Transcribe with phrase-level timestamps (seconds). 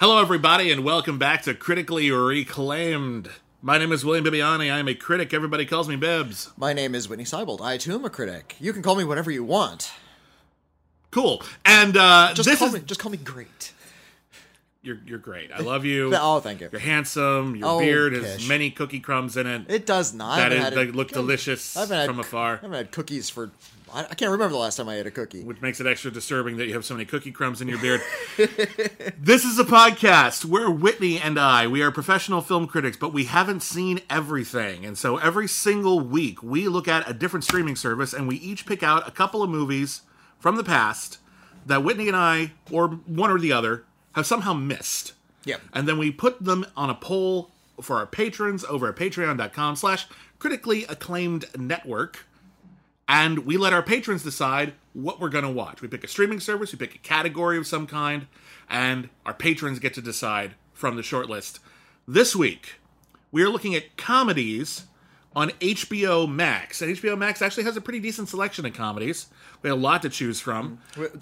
[0.00, 3.28] Hello, everybody, and welcome back to Critically Reclaimed.
[3.62, 4.72] My name is William Bibiani.
[4.72, 5.34] I am a critic.
[5.34, 6.50] Everybody calls me Bibbs.
[6.56, 7.60] My name is Whitney Seibold.
[7.60, 8.54] I too am a critic.
[8.60, 9.90] You can call me whatever you want.
[11.10, 11.42] Cool.
[11.64, 12.80] And uh, Just this call is me.
[12.80, 13.72] Just call me great.
[14.82, 15.50] you're you're great.
[15.52, 16.12] I love you.
[16.20, 16.68] Oh, thank you.
[16.70, 17.56] You're handsome.
[17.56, 18.48] Your Oh, beard has Kish.
[18.48, 19.62] many cookie crumbs in it.
[19.68, 20.36] It does not.
[20.36, 22.52] that I they look delicious I haven't had, from afar.
[22.52, 23.50] I haven't had cookies for.
[23.92, 25.42] I, I can't remember the last time I ate a cookie.
[25.42, 28.00] which makes it extra disturbing that you have so many cookie crumbs in your beard.
[29.18, 33.24] this is a podcast where Whitney and I, we are professional film critics, but we
[33.24, 34.84] haven't seen everything.
[34.84, 38.66] And so every single week, we look at a different streaming service and we each
[38.66, 40.02] pick out a couple of movies
[40.38, 41.18] from the past
[41.66, 45.12] that Whitney and I, or one or the other, have somehow missed.
[45.44, 45.60] Yep.
[45.72, 47.50] And then we put them on a poll
[47.80, 50.06] for our patrons over at patreon.com slash
[50.38, 52.26] critically acclaimed network
[53.08, 55.80] and we let our patrons decide what we're going to watch.
[55.80, 58.26] We pick a streaming service, we pick a category of some kind,
[58.68, 61.58] and our patrons get to decide from the shortlist.
[62.06, 62.74] This week,
[63.32, 64.84] we are looking at comedies
[65.36, 66.82] on HBO Max.
[66.82, 69.26] And HBO Max actually has a pretty decent selection of comedies.
[69.62, 70.78] We have a lot to choose from.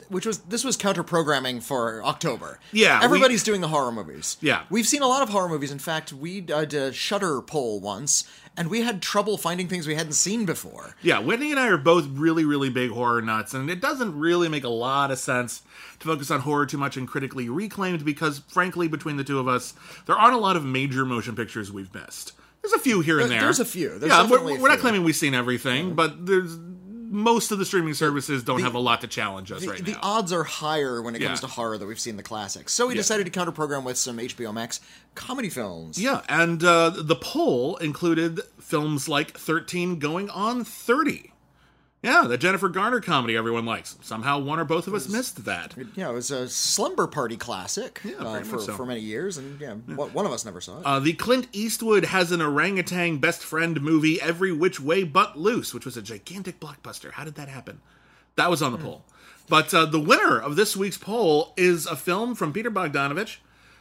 [0.09, 2.59] Which was this was counter programming for October.
[2.73, 4.37] Yeah, we- everybody's doing the horror movies.
[4.41, 4.63] Yeah.
[4.71, 5.71] we've seen a lot of horror movies.
[5.73, 8.25] In fact, we uh, did a Shudder poll once,
[8.57, 10.95] and we had trouble finding things we hadn't seen before.
[11.03, 14.49] Yeah, Whitney and I are both really, really big horror nuts, and it doesn't really
[14.49, 15.63] make a lot of sense
[16.01, 19.49] to focus on horror too much and critically reclaimed because, frankly, between the two of
[19.49, 19.75] us,
[20.07, 22.33] there aren't a lot of major motion pictures we've missed.
[22.63, 23.47] There's a few here and There- there.
[23.47, 23.99] there's a few.
[23.99, 24.79] There's yeah, we're, we're not few.
[24.79, 25.97] claiming we've seen everything, mm.
[25.97, 26.57] but there's
[27.09, 29.93] most of the streaming services don't have a lot to challenge us The, right the
[29.93, 29.99] now.
[30.01, 32.73] The odds are higher when it comes to horror that we've seen the classics.
[32.73, 32.99] So we Yeah.
[32.99, 34.81] decided to counter program with some HBO Max
[35.15, 35.99] comedy films.
[36.01, 41.33] Yeah, and uh, the poll included films like 13 going on 30.
[42.07, 43.97] Yeah, the Jennifer Garner comedy everyone likes.
[44.01, 45.75] Somehow one or both of us missed that.
[45.97, 48.75] Yeah, it was a slumber party classic uh, for, so.
[48.75, 50.87] for many years, and yeah, one one of us never saw it.
[50.87, 55.75] Uh, the Clint Eastwood has an orangutan best friend movie, Every Which Way But Loose,
[55.75, 57.11] which was a gigantic blockbuster.
[57.11, 57.81] How did that happen?
[58.37, 59.03] That was on the poll.
[59.49, 63.39] But uh, the winner of this week's poll is a film from Peter Bogdanovich.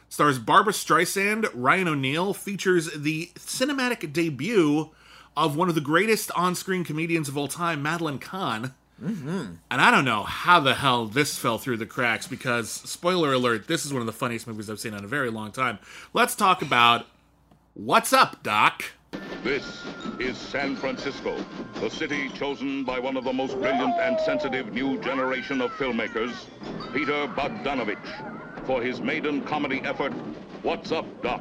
[0.08, 4.90] Stars Barbra Streisand, Ryan O'Neal, features the cinematic debut
[5.36, 8.74] of one of the greatest on screen comedians of all time, Madeline Kahn.
[9.02, 9.54] Mm-hmm.
[9.70, 13.68] And I don't know how the hell this fell through the cracks because, spoiler alert,
[13.68, 15.78] this is one of the funniest movies I've seen in a very long time.
[16.14, 17.06] Let's talk about
[17.74, 18.84] What's Up, Doc?
[19.44, 19.84] This
[20.18, 21.36] is San Francisco,
[21.74, 26.34] the city chosen by one of the most brilliant and sensitive new generation of filmmakers,
[26.92, 30.12] Peter Bogdanovich, for his maiden comedy effort,
[30.62, 31.40] What's Up, Doc,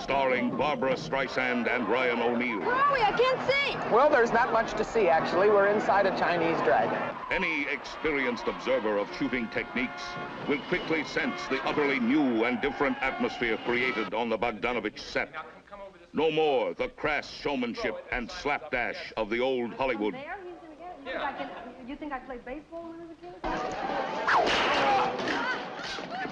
[0.00, 2.58] starring Barbra Streisand and Ryan O'Neal.
[2.60, 3.00] Where are we?
[3.00, 3.94] I can't see.
[3.94, 5.48] Well, there's not much to see, actually.
[5.48, 6.98] We're inside a Chinese dragon.
[7.30, 10.02] Any experienced observer of shooting techniques
[10.48, 15.30] will quickly sense the utterly new and different atmosphere created on the Bogdanovich set.
[16.12, 20.14] No more the crass showmanship and slapdash of the old Hollywood.
[20.14, 20.74] There, he's gonna.
[21.04, 23.04] You think I can- You think I played baseball when I
[24.40, 26.23] was a kid?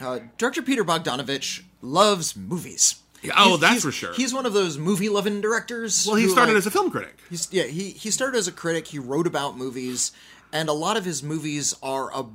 [0.00, 2.96] Uh, Director Peter Bogdanovich loves movies.
[3.36, 4.12] oh, He's- that's he's- for sure.
[4.14, 6.06] He's one of those movie-loving directors.
[6.06, 7.16] Well, he who, started like, as a film critic.
[7.30, 8.86] He's, yeah, he he started as a critic.
[8.88, 10.12] He wrote about movies,
[10.52, 12.26] and a lot of his movies are a,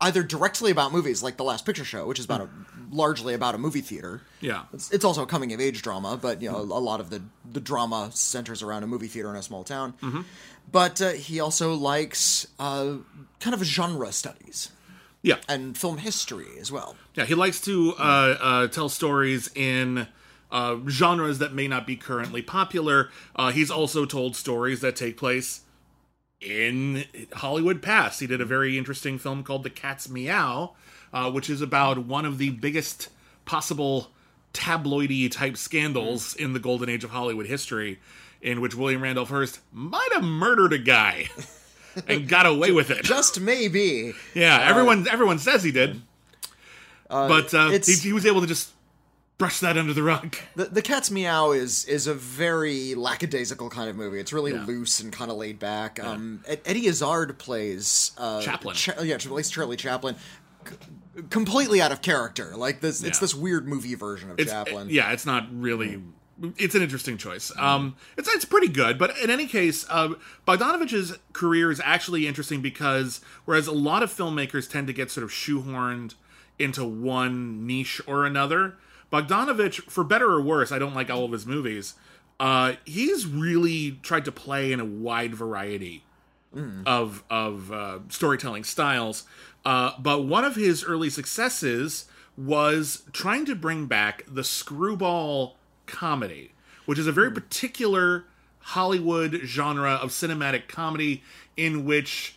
[0.00, 2.48] either directly about movies, like The Last Picture Show, which is about a
[2.90, 4.20] largely about a movie theater.
[4.40, 4.64] Yeah.
[4.72, 7.22] It's, it's also a coming of age drama, but you know a, lot of the
[7.50, 9.94] the drama centers around a movie theater in a small town.
[10.02, 10.22] Mm-hmm.
[10.70, 12.96] But uh, he also likes uh,
[13.40, 14.70] kind of genre studies
[15.24, 15.36] Yeah.
[15.48, 16.96] and film history as well.
[17.14, 20.06] Yeah, he likes to uh, uh, tell stories in
[20.52, 23.08] uh, genres that may not be currently popular.
[23.34, 25.62] Uh, he's also told stories that take place
[26.40, 28.20] in Hollywood past.
[28.20, 30.74] He did a very interesting film called The Cat's Meow,
[31.12, 33.08] uh, which is about one of the biggest
[33.46, 34.10] possible
[34.52, 37.98] tabloidy type scandals in the golden age of Hollywood history,
[38.42, 41.28] in which William Randolph Hearst might have murdered a guy
[42.08, 43.04] and got away with it.
[43.04, 44.12] Just maybe.
[44.34, 46.00] Yeah, everyone everyone says he did,
[47.08, 48.70] but uh, he, he was able to just
[49.38, 50.36] brush that under the rug.
[50.54, 54.18] The, the Cat's Meow is is a very lackadaisical kind of movie.
[54.20, 54.64] It's really Yeah.
[54.64, 56.02] loose and kind of laid back.
[56.02, 58.74] Um, Eddie Izzard plays uh, Chaplin.
[58.74, 60.16] Cha- yeah, plays Charlie Chaplin,
[60.68, 60.76] c-
[61.30, 62.52] completely out of character.
[62.56, 64.88] Like this, it's this weird movie version of It's, Chaplin.
[64.90, 66.00] yeah, it's not really.
[66.56, 67.52] It's an interesting choice.
[67.56, 70.14] Um, it's it's pretty good, but in any case, uh,
[70.46, 75.22] Bogdanovich's career is actually interesting because whereas a lot of filmmakers tend to get sort
[75.24, 76.14] of shoehorned
[76.58, 78.76] into one niche or another,
[79.12, 81.94] Bogdanovich, for better or worse, I don't like all of his movies.
[82.40, 86.04] Uh, he's really tried to play in a wide variety
[86.86, 89.24] of of uh, storytelling styles.
[89.64, 96.52] Uh, but one of his early successes was trying to bring back the screwball comedy,
[96.86, 98.24] which is a very particular
[98.60, 101.22] Hollywood genre of cinematic comedy
[101.56, 102.36] in which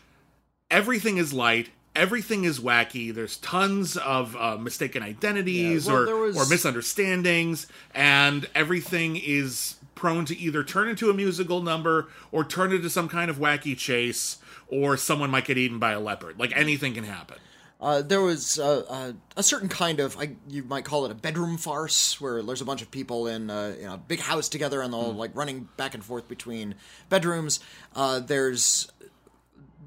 [0.69, 1.69] everything is light.
[1.95, 3.13] Everything is wacky.
[3.13, 7.65] There's tons of uh, mistaken identities Yeah, well, or, was- or misunderstandings,
[7.95, 13.07] and everything is prone to either turn into a musical number or turn into some
[13.09, 16.37] kind of wacky chase, or someone might get eaten by a leopard.
[16.37, 17.37] Like anything can happen.
[17.79, 21.15] Uh, there was uh, uh, a certain kind of, I, you might call it a
[21.15, 24.81] bedroom farce, where there's a bunch of people in, uh, in a big house together
[24.81, 26.73] and they're all like running back and forth between
[27.09, 27.59] bedrooms.
[27.95, 28.91] Uh, there's,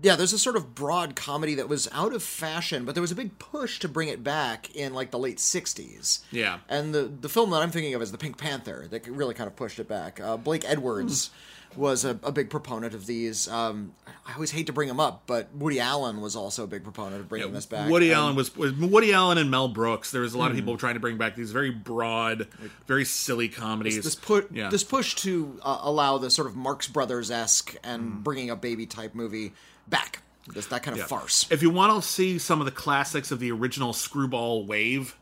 [0.02, 3.10] yeah, there's a sort of broad comedy that was out of fashion, but there was
[3.10, 6.20] a big push to bring it back in like the late '60s.
[6.30, 6.60] Yeah.
[6.68, 9.46] and the the film that I'm thinking of is the Pink Panther that really kind
[9.48, 10.18] of pushed it back.
[10.20, 11.30] Uh, Blake Edwards.
[11.76, 13.46] Was a, a big proponent of these.
[13.48, 13.94] Um,
[14.26, 17.20] I always hate to bring him up, but Woody Allen was also a big proponent
[17.20, 17.88] of bringing this back.
[17.88, 20.10] Woody And- Allen was, was Woody Allen and Mel Brooks.
[20.10, 20.58] There was a lot of Hmm.
[20.60, 22.48] people trying to bring back these very broad,
[22.88, 24.02] very silly comedies.
[24.02, 24.68] this put yeah.
[24.68, 28.20] this push to uh, allow the sort of Marx Brothers esque and Hmm.
[28.22, 29.52] bringing a baby type movie
[29.88, 30.22] back.
[30.52, 31.06] This that kind of Yeah.
[31.06, 31.46] farce.
[31.50, 35.16] If you want to see some of the classics of the original screwball wave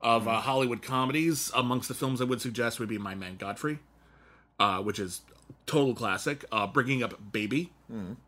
[0.00, 3.78] of uh, Hollywood comedies, amongst the films I would suggest would be My Man Godfrey,
[4.58, 5.20] uh, which is
[5.66, 6.44] total classic.
[6.52, 7.70] Uh, Bringing Up Baby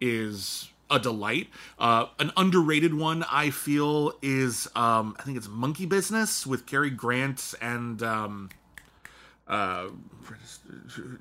[0.01, 1.49] is a delight.
[1.79, 6.91] Uh, an underrated one I feel is um, I think it's Monkey Business with Cary
[6.91, 8.51] Grant and um,
[9.49, 9.87] uh,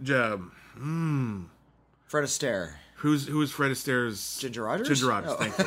[0.04, 0.38] J-
[2.06, 2.74] Fred Astaire.
[3.04, 4.88] Who's who is Fred Astaire's Ginger Rogers?
[4.88, 5.36] Ginger Rogers, Oh.
[5.36, 5.66] thank you.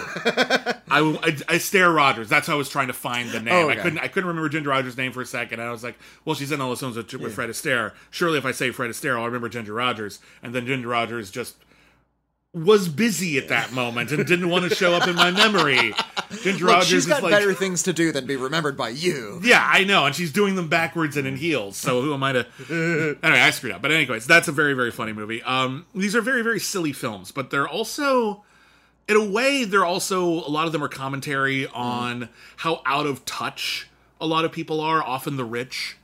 [0.89, 2.31] I, I, Astaire Rogers.
[2.31, 3.53] That's how I was trying to find the name.
[3.55, 5.61] Oh, I couldn't I couldn't remember Ginger Rogers' name for a second.
[5.61, 7.93] And I was like, well, she's in all the films with, with Fred Astaire.
[8.11, 10.19] Surely, if I say Fred Astaire, I'll remember Ginger Rogers.
[10.43, 11.57] And then Ginger Rogers just
[12.57, 15.93] was busy at that moment and didn't want to show up in my memory.
[16.43, 19.41] Ginger Look, Rogers she's got like, better things to do than be remembered by you.
[19.45, 21.77] yeah, I know, and she's doing them backwards and in heels.
[21.77, 22.47] So who am I to?
[23.23, 23.83] anyway, I screwed up.
[23.83, 25.43] But anyways, that's a very very funny movie.
[25.43, 28.43] Um, these are very very silly films, but they're also,
[29.07, 33.27] in a way, they're also a lot of them are commentary on how out of
[33.27, 33.89] touch
[34.19, 35.03] a lot of people are.
[35.03, 35.99] Often the rich.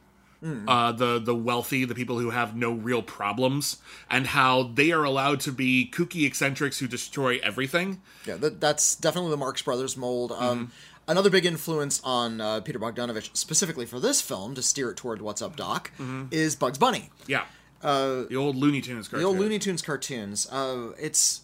[0.44, 3.77] Uh, the the wealthy, the people who have no real problems,
[4.11, 8.00] and how they are allowed to be kooky eccentrics who destroy everything.
[8.27, 10.33] Yeah, that, that's definitely the Marx Brothers mold.
[10.33, 10.71] Um, Mm-hmm.
[11.09, 15.21] Another big influence on uh, Peter Bogdanovich, specifically for this film, to steer it toward
[15.21, 15.91] What's Up, Doc,
[16.31, 17.11] is Bugs Bunny.
[17.27, 17.44] Yeah,
[17.81, 19.19] the old Looney Tunes cartoon.
[19.19, 20.47] Uh, The old Looney Tunes cartoons.
[20.50, 21.43] Uh, it's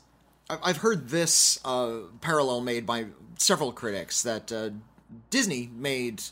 [0.49, 3.07] I've heard this uh, parallel made by
[3.37, 4.71] several critics that uh,
[5.31, 6.23] Disney made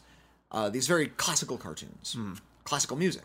[0.52, 2.16] uh, these very classical cartoons,
[2.66, 3.24] classical music,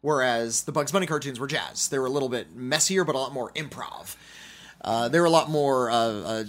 [0.00, 1.88] whereas the Bugs Bunny cartoons were jazz.
[1.88, 4.16] They were a little bit messier, but a lot more improv.
[4.80, 5.90] Uh, they were a lot more.
[5.90, 6.44] Uh, uh,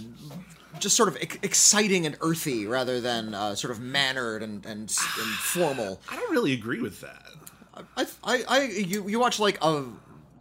[0.80, 4.80] just sort of ex- exciting and earthy rather than uh, sort of mannered and, and,
[4.80, 6.00] and formal.
[6.10, 7.22] I don't really agree with that.
[7.96, 9.84] I, I, I you, you watch like a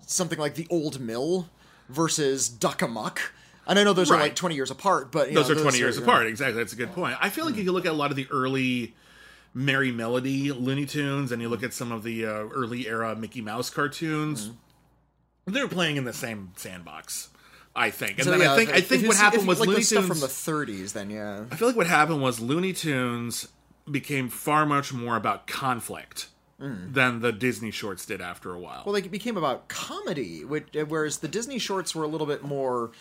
[0.05, 1.49] something like the Old Mill
[1.89, 3.19] versus Duck Amuck,
[3.67, 5.97] and I know those are like twenty years apart, but those know, are 20 years
[5.97, 8.11] apart exactly that's a good point i feel like if you look at a lot
[8.11, 8.93] of the early
[9.53, 13.41] merry melody looney tunes and you look at some of the uh, early era mickey
[13.41, 14.49] mouse cartoons
[15.45, 17.29] they're playing in the same sandbox
[17.75, 18.17] i think.
[18.17, 19.85] And So, then yeah, i think if- i think what happened was like looney the
[19.85, 20.27] stuff tunes from the
[20.73, 20.93] '30s.
[20.93, 23.47] Then yeah, i feel like what happened was looney tunes
[23.89, 26.27] became far much more about conflict
[26.59, 28.83] than the disney shorts did after a while.
[28.85, 32.91] Well, they became about comedy, which, whereas the Disney shorts were a little bit more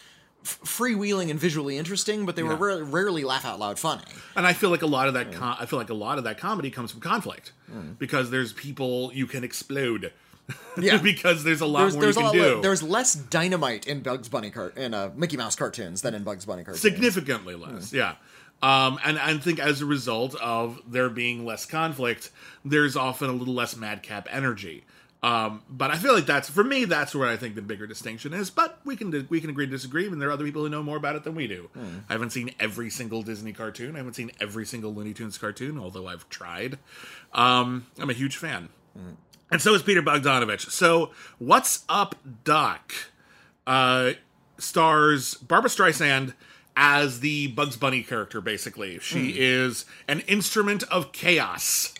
[0.44, 2.58] freewheeling and visually interesting, but they were Yeah.
[2.60, 4.02] rarely, rarely laugh out loud funny.
[4.36, 6.24] And I feel like a lot of that com- I feel like a lot of
[6.24, 7.52] that comedy comes from conflict
[7.98, 10.12] because there's people you can explode.
[10.76, 10.96] Yeah.
[10.98, 12.56] because there's a lot There's, more there's you can do.
[12.56, 16.24] le- there's less dynamite in Bugs Bunny car- in uh, Mickey Mouse cartoons than in
[16.24, 16.80] Bugs Bunny cartoons.
[16.82, 17.92] significantly less.
[17.92, 18.14] Yeah.
[18.62, 22.30] Um, and I think as a result of there being less conflict,
[22.64, 24.84] there's often a little less madcap energy.
[25.22, 26.84] Um, but I feel like that's for me.
[26.84, 28.50] That's where I think the bigger distinction is.
[28.50, 30.82] But we can we can agree to disagree, and there are other people who know
[30.82, 31.70] more about it than we do.
[32.08, 33.94] I haven't seen every single Disney cartoon.
[33.94, 36.78] I haven't seen every single Looney Tunes cartoon, although I've tried.
[37.32, 38.68] Um, I'm a huge fan,
[39.50, 40.70] and so is Peter Bogdanovich.
[40.70, 42.92] So, what's up, Doc?
[43.66, 44.12] uh,
[44.58, 46.34] stars Barbra Streisand
[46.76, 48.98] as the Bugs Bunny character, basically.
[48.98, 51.94] She is an instrument of chaos.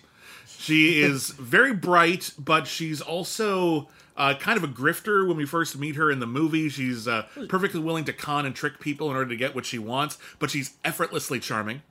[0.62, 5.76] She is very bright, but she's also uh, kind of a grifter when we first
[5.76, 6.68] meet her in the movie.
[6.68, 9.78] She's uh, perfectly willing to con and trick people in order to get what she
[9.78, 11.82] wants, but she's effortlessly charming.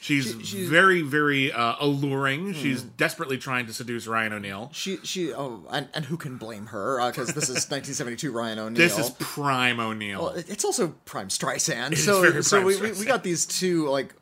[0.00, 2.52] She's, She- she's- very, very uh, alluring.
[2.52, 4.70] She's desperately trying to seduce Ryan O'Neal.
[4.74, 8.76] She she oh and, and who can blame her because this is 1972 Ryan O'Neal.
[8.78, 10.22] This is prime O'Neal.
[10.22, 11.92] Well, it's also Prime Streisand.
[11.92, 14.14] is so so Prime we, we, we got these two like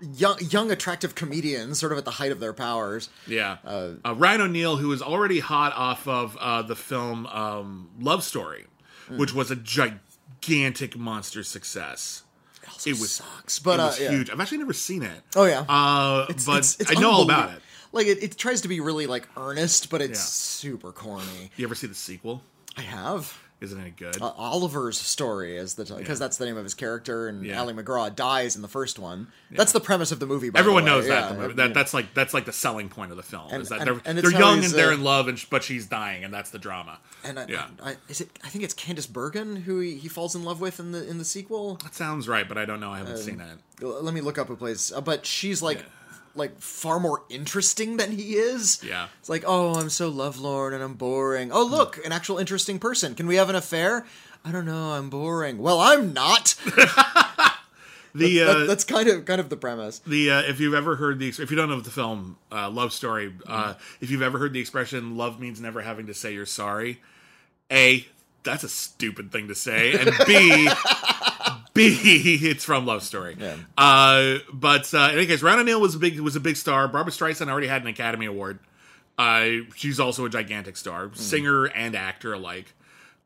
[0.00, 3.08] young young attractive comedians sort of at the height of their powers.
[3.26, 3.56] yeah.
[3.64, 8.66] Uh, Ryan O'Neal, who is already hot off of uh, the film um, Love Story,
[9.08, 9.18] Hmm.
[9.18, 12.22] which was a gigantic monster success.
[12.66, 14.10] Also It was- sucks, but it uh, was yeah.
[14.10, 14.30] huge.
[14.30, 15.20] I've actually never seen it.
[15.36, 15.64] Oh yeah.
[15.68, 17.62] Uh, It's- but it's- it's I know all about it.
[17.92, 20.24] Like it, it tries to be really like earnest, but it's Yeah.
[20.70, 21.50] super corny.
[21.56, 22.42] You ever see the sequel?
[22.76, 23.38] I have.
[23.64, 24.20] Isn't it good?
[24.20, 27.60] Uh, Oliver's story is the because that's the name of his character, and Yeah.
[27.60, 29.28] Ali MacGraw dies in the first one.
[29.50, 30.50] That's the premise of the movie.
[30.50, 30.96] By Everyone the way.
[30.96, 31.38] knows that.
[31.38, 33.80] Yeah, that that's like that's like the selling point of the film And- is that
[33.80, 36.24] and- they're, and they're young and they're uh, in love, and sh- but she's dying,
[36.24, 36.98] and that's the drama.
[37.24, 38.30] And I, yeah, I, is it?
[38.44, 41.18] I think it's Candice Bergen who he, he falls in love with in the in
[41.18, 41.76] the sequel.
[41.82, 42.90] that sounds right, but I don't know.
[42.92, 43.58] I haven't seen it.
[43.82, 44.92] L- Let me look up who plays.
[44.92, 45.82] Uh, but she's like,
[46.36, 48.82] like far more interesting than he is.
[48.82, 49.08] Yeah.
[49.20, 51.52] It's like, oh, I'm so lovelorn and I'm boring.
[51.52, 53.14] Oh, look, an actual interesting person.
[53.14, 54.04] Can we have an affair?
[54.44, 54.92] I don't know.
[54.92, 55.58] I'm boring.
[55.58, 56.54] Well, I'm not.
[58.16, 59.98] The uh, That- that's kind of kind of the premise.
[60.06, 62.92] the uh, if you've ever heard the if you don't know the film uh, Love
[62.92, 66.46] Story, uh, if you've ever heard the expression "love means never having to say you're
[66.46, 67.00] sorry,"
[67.72, 68.06] a
[68.44, 70.68] that's a stupid thing to say, and b
[71.74, 73.36] b it's from Love Story.
[73.38, 73.56] Yeah.
[73.76, 76.88] Uh, but uh, in any case, Ryan O'Neal was a big was a big star.
[76.88, 78.58] Barbra Streisand already had an Academy Award.
[79.18, 82.74] Uh, she's also a gigantic star, singer and actor alike.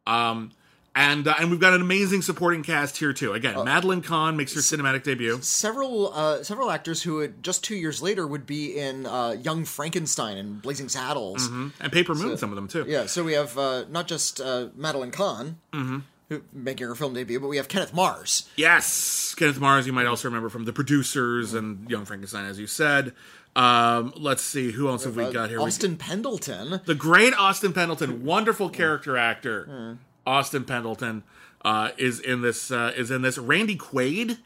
[0.06, 0.50] Um,
[0.94, 3.32] and uh, and we've got an amazing supporting cast here too.
[3.32, 5.38] Again, Madeline Kahn makes her cinematic debut.
[5.42, 9.64] Several uh, several actors who would just two years later would be in uh, Young
[9.64, 11.46] Frankenstein and Blazing Saddles.
[11.46, 12.84] And Paper Moon, some of them too.
[12.88, 15.98] Yeah, so we have uh, not just uh, Madeline Kahn, Mm-hmm.
[16.28, 18.48] Who making her film debut, but we have Kenneth Mars.
[18.56, 19.86] Yes, Kenneth Mars.
[19.86, 23.14] You might also remember from The Producers and Young Frankenstein, as you said.
[23.56, 25.60] Um, let's see, who else have we Uh, got here?
[25.60, 26.80] Austin Pendleton.
[26.84, 29.64] the great Austin Pendleton, wonderful character actor.
[29.64, 29.92] Hmm.
[30.26, 31.22] Austin Pendleton
[31.64, 32.70] uh, is in this.
[32.70, 33.38] Uh, is in this.
[33.38, 34.38] Randy Quaid.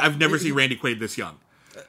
[0.00, 1.38] I've never seen Randy Quaid this young.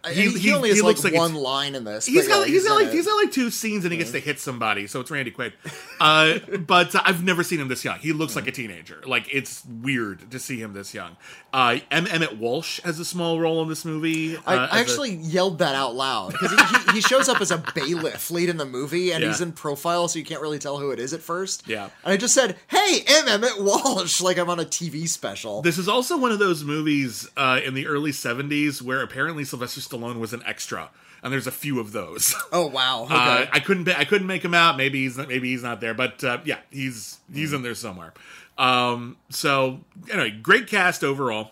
[0.08, 2.06] He, He- he, he- only he has looks like, like one line in this.
[2.06, 2.94] He's got yeah, he's got like it.
[2.94, 5.54] he's got like two scenes and he gets to hit somebody, so it's Randy Quaid.
[6.02, 7.98] Uh, but uh, I've never seen him this young.
[7.98, 9.02] He looks like a teenager.
[9.08, 11.16] Like it's weird to see him this young.
[11.54, 12.08] Uh, M.
[12.08, 14.36] Emmet Walsh has a small role in this movie.
[14.46, 17.40] I, uh, I a- actually yelled that out loud because he, he, he shows up
[17.40, 19.30] as a bailiff late in the movie, and Yeah.
[19.30, 21.66] he's in profile, so you can't really tell who it is at first.
[21.70, 21.84] Yeah.
[22.04, 23.30] and I just said, "Hey, M.
[23.30, 25.62] Emmet Walsh," like I'm on a TV special.
[25.62, 29.73] This is also one of those movies uh, in the early '70s where apparently Sylvester
[29.82, 30.90] Stallone was an extra,
[31.22, 32.36] and there's a few of those.
[32.52, 33.16] oh wow, okay.
[33.16, 34.78] Uh, I couldn't I couldn't make him out.
[34.78, 38.14] Maybe he's not, maybe he's not there, but uh, yeah, he's he's in there somewhere.
[38.58, 39.80] Um, so
[40.12, 41.52] anyway, great cast overall.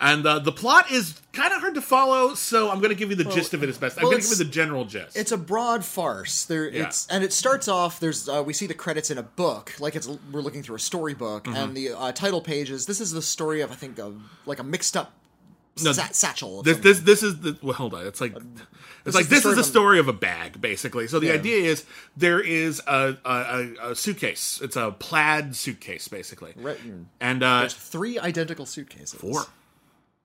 [0.00, 3.10] And uh, the plot is kind of hard to follow, so I'm going to give
[3.10, 3.98] you the gist of it as best.
[3.98, 5.16] I'm well, going to give you the general gist.
[5.16, 6.44] It's a broad farce.
[6.44, 6.86] There, Yeah.
[6.86, 7.98] it's and it starts off.
[7.98, 10.78] There's uh, we see the credits in a book, like it's we're looking through a
[10.78, 11.56] storybook, Mm-hmm.
[11.56, 14.60] and the uh, title page is this is the story of I think of like
[14.60, 15.12] a mixed up
[15.82, 16.62] No, sa- satchel.
[16.62, 18.34] this this this is the well hold on it's like
[19.04, 21.34] it's like is this is the story of a bag basically so the Yeah.
[21.34, 21.84] idea is
[22.16, 26.78] there is a, a, a, suitcase it's a plaid suitcase basically Right.
[27.20, 29.18] and uh There's three identical suitcases.
[29.20, 29.46] four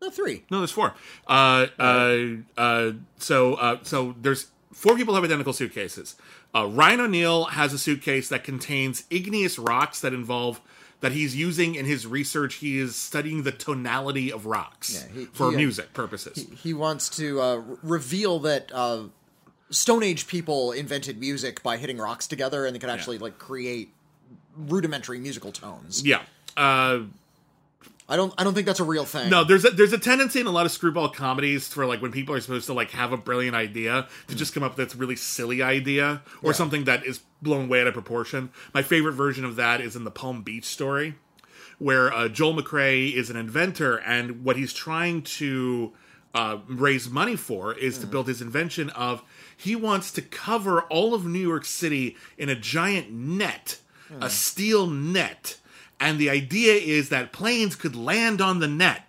[0.02, 0.44] No, three.
[0.52, 0.94] no there's four
[1.28, 2.18] uh uh
[2.58, 6.16] uh so uh so there's four people have identical suitcases
[6.56, 10.60] uh ryan o'neal has a suitcase that contains igneous rocks that involve
[11.04, 15.26] that he's using in his research he is studying the tonality of rocks Yeah, he-
[15.26, 16.46] for he, uh, music purposes.
[16.64, 19.04] He wants to uh, reveal that uh,
[19.70, 23.94] Stone Age people invented music by hitting rocks together, and they could actually like create
[24.56, 26.04] rudimentary musical tones.
[26.06, 26.22] yeah.
[26.56, 27.00] Uh
[28.14, 28.32] I don't.
[28.38, 29.32] I don't think that's a real thing.
[29.32, 32.12] No, there's a, there's a tendency in a lot of screwball comedies for like when
[32.12, 34.96] people are supposed to like have a brilliant idea to just come up with this
[34.96, 36.56] really silly idea or Yeah.
[36.58, 38.52] something that is blown way out of proportion.
[38.72, 41.16] My favorite version of that is in the Palm Beach story,
[41.80, 45.94] where uh, Joel McCrea is an inventor and what he's trying to
[46.36, 49.24] uh, raise money for is to build his invention of
[49.58, 53.80] he wants to cover all of New York City in a giant net,
[54.22, 55.58] a steel net.
[56.04, 59.04] And the idea is that planes could land on the net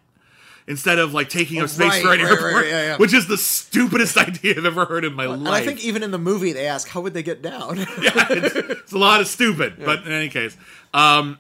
[0.67, 2.97] instead of like taking up space right, for an right, airport, right, yeah, yeah.
[2.97, 5.63] which is the stupidest idea I've ever heard in my and life.
[5.63, 8.99] I think even in the movie they ask, "How would they get down?" it's a
[8.99, 10.57] lot of stupid, but in any case,
[10.93, 11.39] um,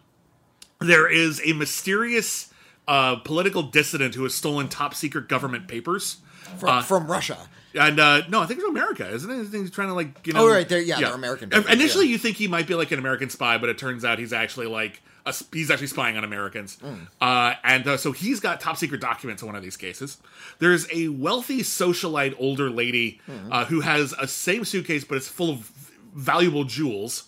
[0.81, 2.53] there is a mysterious
[2.87, 6.19] a political dissident who has stolen top secret government papers.
[6.59, 7.39] from, Uh, from Russia.
[7.75, 9.35] And uh, no, I think it's America, isn't it?
[9.35, 10.43] I think he's trying to like you know.
[10.45, 12.13] Oh, right, they're- yeah, they're American papers, Initially, yeah.
[12.13, 14.67] you think he might be like an American spy, but it turns out he's actually
[14.67, 16.77] like a, he's actually spying on Americans.
[16.83, 17.07] Mm.
[17.21, 20.19] Uh, and uh, so he's got top secret documents in one of these cases.
[20.59, 23.49] There's a wealthy socialite older lady Mm.
[23.51, 25.71] uh, who has a same suitcase, but it's full of
[26.15, 27.25] valuable jewels.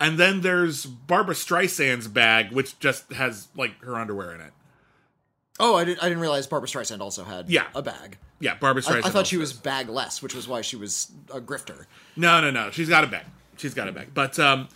[0.00, 4.52] And then there's Barbra Streisand's bag, which just has like her underwear in it.
[5.58, 7.66] Oh, I, did, I didn't realize Barbra Streisand also had Yeah.
[7.74, 8.16] a bag.
[8.38, 9.04] Yeah, Barbra Streisand.
[9.04, 11.84] I thought she was bagless, which was why she was a grifter.
[12.16, 12.70] No, no, no.
[12.70, 13.26] She's got a bag.
[13.58, 14.08] She's got it back.
[14.14, 14.68] But um,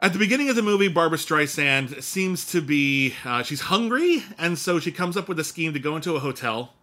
[0.00, 4.58] at the beginning of the movie, Barbra Streisand seems to be uh, she's hungry, and
[4.58, 6.74] so she comes up with a scheme to go into a hotel,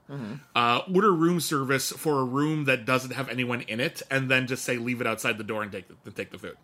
[0.55, 4.47] uh, order room service for a room that doesn't have anyone in it, and then
[4.47, 6.57] just say leave it outside the door and take the, take the food.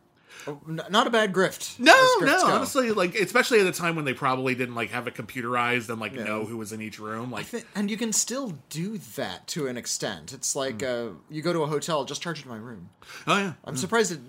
[0.47, 1.77] N- not a bad grift.
[1.79, 1.91] No,
[2.21, 2.47] no, go.
[2.47, 5.99] honestly, like especially at a time when they probably didn't like have it computerized and
[5.99, 7.29] like know who was in each room.
[7.29, 10.31] Like, Th- And you can still do that to an extent.
[10.31, 10.85] It's like Hmm.
[10.87, 12.89] uh, you go to a hotel, just charge it to my room.
[13.27, 14.19] oh yeah, I'm surprised it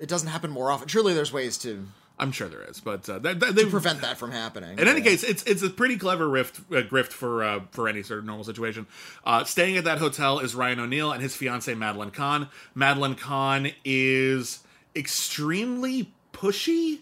[0.00, 0.88] it doesn't happen more often.
[0.88, 1.86] Surely there's ways to
[2.20, 4.78] I'm sure there is, but uh, they, prevent that from happening.
[4.78, 8.02] In any case, it's it's a pretty clever rift uh, grift for uh, for any
[8.02, 8.86] sort of normal situation.
[9.24, 12.48] Uh, staying at that hotel is Ryan O'Neal and his fiancee Madeline Kahn.
[12.74, 14.60] Madeline Kahn is
[14.96, 17.00] extremely pushy,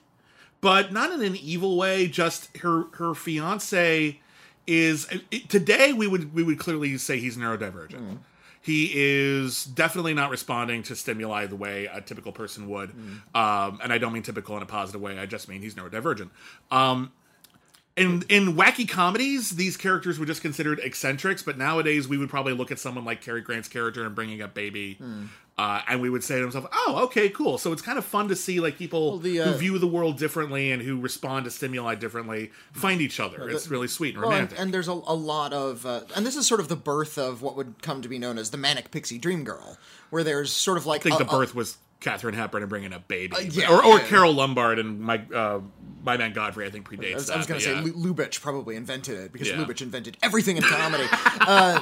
[0.61, 2.09] but not in an evil way.
[2.09, 4.21] Just her her fiance
[4.67, 8.19] is it- today we would we would clearly say he's neurodivergent.
[8.67, 12.91] He is definitely not responding to stimuli the way a typical person would,
[13.33, 15.21] um, and I don't mean typical in a positive way.
[15.21, 16.31] I just mean he's neurodivergent.
[16.73, 17.13] Um,
[17.97, 22.55] in in wacky comedies, these characters were just considered eccentrics, but nowadays we would probably
[22.55, 24.99] look at someone like Cary Grant's character and bringing up Baby,
[25.59, 28.29] uh, and we would say to ourselves, "Oh, okay, cool." So it's kind of fun
[28.29, 31.51] to see like people the, uh, who view the world differently and who respond to
[31.51, 33.49] stimuli differently find each other.
[33.49, 34.59] it's really sweet and Well, romantic.
[34.61, 37.41] and there's a, a lot of, uh, and this is sort of the birth of
[37.43, 39.79] what would come to be known as the manic pixie dream girl,
[40.11, 42.69] where there's sort of like I think a- the a- birth was Katharine Hepburn and
[42.69, 44.07] bringing up Baby, Uh, yeah, or, or yeah.
[44.07, 45.61] Carole Lombard and my uh,
[46.05, 46.67] my man Godfrey.
[46.67, 47.33] I think predates I was, that.
[47.33, 47.93] going to but say yeah.
[47.95, 49.57] Lubitsch probably invented it because Yeah.
[49.57, 51.07] Lubitsch invented everything in comedy.
[51.41, 51.81] uh,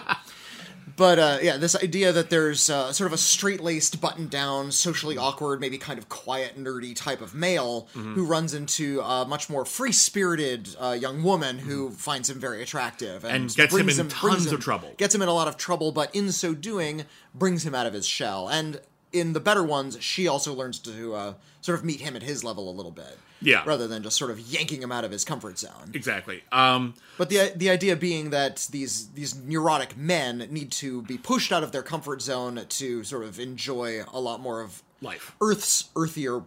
[0.97, 5.61] but uh, yeah, this idea that there's uh, sort of a straight-laced, button-down, socially awkward,
[5.61, 8.15] maybe kind of quiet, nerdy type of male Mm-hmm.
[8.15, 13.25] who runs into a much more free-spirited uh, young woman who finds him very attractive
[13.25, 13.43] and, Mm-hmm.
[13.45, 14.93] And gets him in brings tons of trouble.
[14.97, 17.93] Gets him in a lot of trouble, but in so doing, brings him out of
[17.93, 18.49] his shell.
[18.49, 18.81] And
[19.13, 22.43] in the better ones, she also learns to uh, sort of meet him at his
[22.45, 23.19] level a little bit.
[23.43, 23.63] Yeah.
[23.67, 25.91] Rather than just sort of yanking him out of his comfort zone.
[25.93, 26.43] exactly.
[26.53, 31.53] Um, But the the idea being that these these neurotic men need to be pushed
[31.53, 35.33] out of their comfort zone to sort of enjoy a lot more of Life.
[35.43, 36.41] Earth's earthier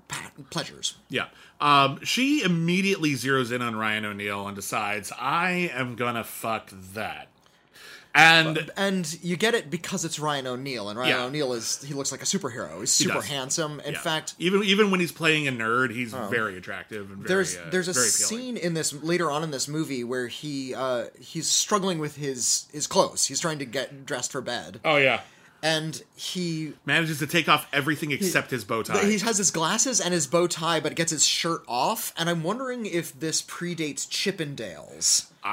[0.50, 0.96] pleasures.
[1.10, 1.26] Yeah.
[1.62, 7.28] Um, she immediately zeroes in on Ryan O'Neal and decides, I am gonna fuck that.
[8.18, 11.24] And And you get it because it's Ryan O'Neal, and Ryan Yeah.
[11.26, 12.80] O'Neal is he looks like a superhero.
[12.80, 13.28] He's super does.
[13.28, 13.80] handsome.
[13.82, 14.00] In yeah.
[14.00, 17.68] fact, even even when he's playing a nerd, he's very attractive and very, there's uh,
[17.72, 22.00] there's a scene in this later on in this movie where he uh, he's struggling
[22.00, 23.26] with his his clothes.
[23.26, 25.22] He's trying to get dressed for bed, Oh yeah.
[25.64, 29.06] And he Manages to take off everything except his bow tie.
[29.06, 32.14] He has his glasses and his bow tie, but gets his shirt off.
[32.18, 35.26] And I'm wondering if this predates Chippendales.
[35.44, 35.48] Uh,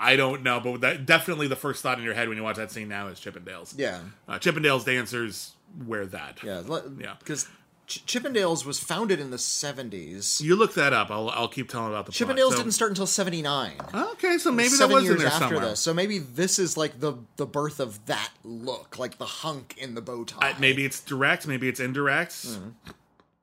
[0.00, 2.56] I don't know, but that definitely the first thought in your head when you watch
[2.56, 3.74] that scene now is Chippendales.
[3.76, 5.52] Yeah, Uh, Chippendales dancers
[5.86, 6.38] wear that.
[6.42, 6.62] yeah,
[6.98, 7.14] Yeah.
[7.18, 7.48] Because
[7.86, 10.40] Ch- Chippendales was founded in the 70s.
[10.40, 11.10] You look that up.
[11.10, 12.28] I'll, I'll keep telling about the plot.
[12.36, 13.72] Chippendales So- didn't start until 79.
[13.94, 15.60] Okay, so maybe that was in there after somewhere.
[15.70, 15.80] this.
[15.80, 19.94] So maybe this is like the the birth of that look, like the hunk in
[19.94, 20.50] the bow tie.
[20.50, 22.46] Uh, maybe it's direct, maybe it's indirect.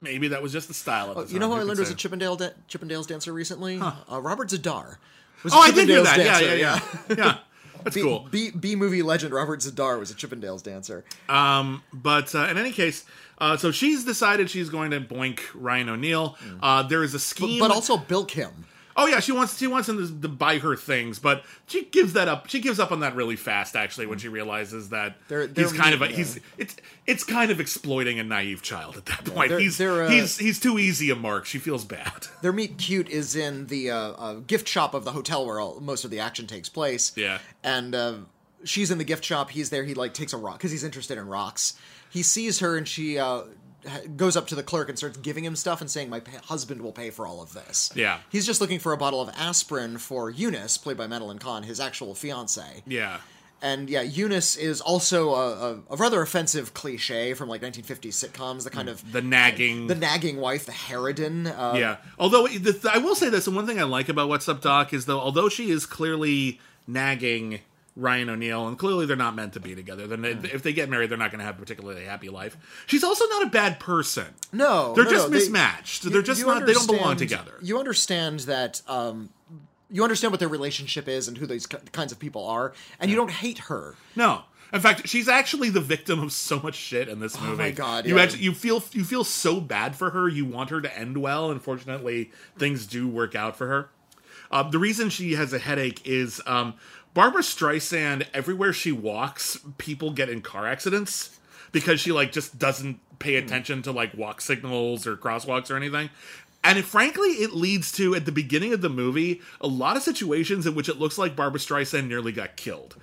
[0.02, 1.34] Maybe that was just the style of Hmm.
[1.34, 1.96] You know who I learned was a?
[1.96, 3.80] Chippendale da- Chippendales dancer recently?
[3.80, 4.98] Uh, Robert Z'Dar.
[5.44, 6.18] Was Oh, I did hear that.
[6.18, 6.80] Yeah, yeah, yeah,
[7.18, 7.38] yeah.
[7.84, 8.28] That's B, cool.
[8.32, 11.04] B, B movie legend Robert Z'Dar was a Chippendales dancer.
[11.30, 13.06] Um, but uh, in any case,
[13.42, 16.38] uh, so she's decided she's going to boink Ryan O'Neal.
[16.62, 18.66] Uh, there is a scheme, but also bilk him.
[18.96, 22.14] oh yeah, she wants she wants him to, to buy her things, but she gives
[22.14, 22.48] that up.
[22.50, 25.68] She gives up on that really fast, actually, when she realizes that They're- he's they're
[25.82, 26.76] kind of a, mean, he's it's
[27.08, 29.50] it's kind of exploiting a naive child at that point.
[29.50, 31.46] they're- he's they're, uh, he's he's too easy a mark.
[31.46, 32.28] She feels bad.
[32.42, 35.80] Their meet cute is in the uh, uh, gift shop of the hotel where all,
[35.80, 37.14] most of the action takes place.
[37.16, 37.40] Yeah.
[37.64, 38.14] and uh,
[38.66, 39.50] she's in the gift shop.
[39.50, 39.84] He's there.
[39.84, 41.74] He like takes a rock because he's interested in rocks.
[42.12, 43.44] He sees her and she uh,
[44.16, 46.82] goes up to the clerk and starts giving him stuff and saying, "My pa- husband
[46.82, 48.20] will pay for all of this." Yeah.
[48.30, 51.80] he's just looking for a bottle of aspirin for Eunice, played by Madeline Kahn, his
[51.80, 52.84] actual fiance.
[52.86, 53.20] Yeah.
[53.64, 58.64] and yeah, Eunice is also a, a, a rather offensive cliche from like 1950s sitcoms.
[58.64, 59.88] The kind of The nagging.
[59.88, 61.48] the nagging wife, the harridan.
[61.48, 61.98] Uh, yeah.
[62.20, 64.94] Although the, I will say this, and one thing I like about What's Up Doc
[64.94, 67.60] is though, although she is clearly nagging
[67.96, 70.08] Ryan O'Neal, and clearly they're not meant to be together.
[70.08, 72.56] Then if they get married, they're not going to have a particularly happy life.
[72.88, 74.28] She's also not a bad person.
[74.54, 76.04] No, They're no, just no, mismatched.
[76.04, 76.66] They're just not.
[76.66, 77.54] They don't belong together.
[77.62, 78.82] You understand that.
[78.88, 79.30] Um,
[79.90, 83.12] you understand what their relationship is and who these ki- kinds of people are, and
[83.12, 83.96] you don't hate her.
[84.16, 84.44] No.
[84.74, 87.52] In fact, she's actually the victim of so much shit in this movie.
[87.52, 88.24] Oh my God, You yeah.
[88.24, 90.30] actually you feel you feel so bad for her.
[90.30, 91.52] You want her to end well.
[91.52, 93.90] Unfortunately, things do work out for her.
[94.50, 96.76] Um, the reason she has a headache is um,
[97.14, 98.26] Barbra Streisand.
[98.34, 101.38] Everywhere she walks, people get in car accidents
[101.72, 103.46] because she like just doesn't pay Hmm.
[103.46, 106.10] attention to like walk signals or crosswalks or anything.
[106.64, 110.04] And it, frankly, it leads to at the beginning of the movie a lot of
[110.04, 112.96] situations in which it looks like Barbra Streisand nearly got killed.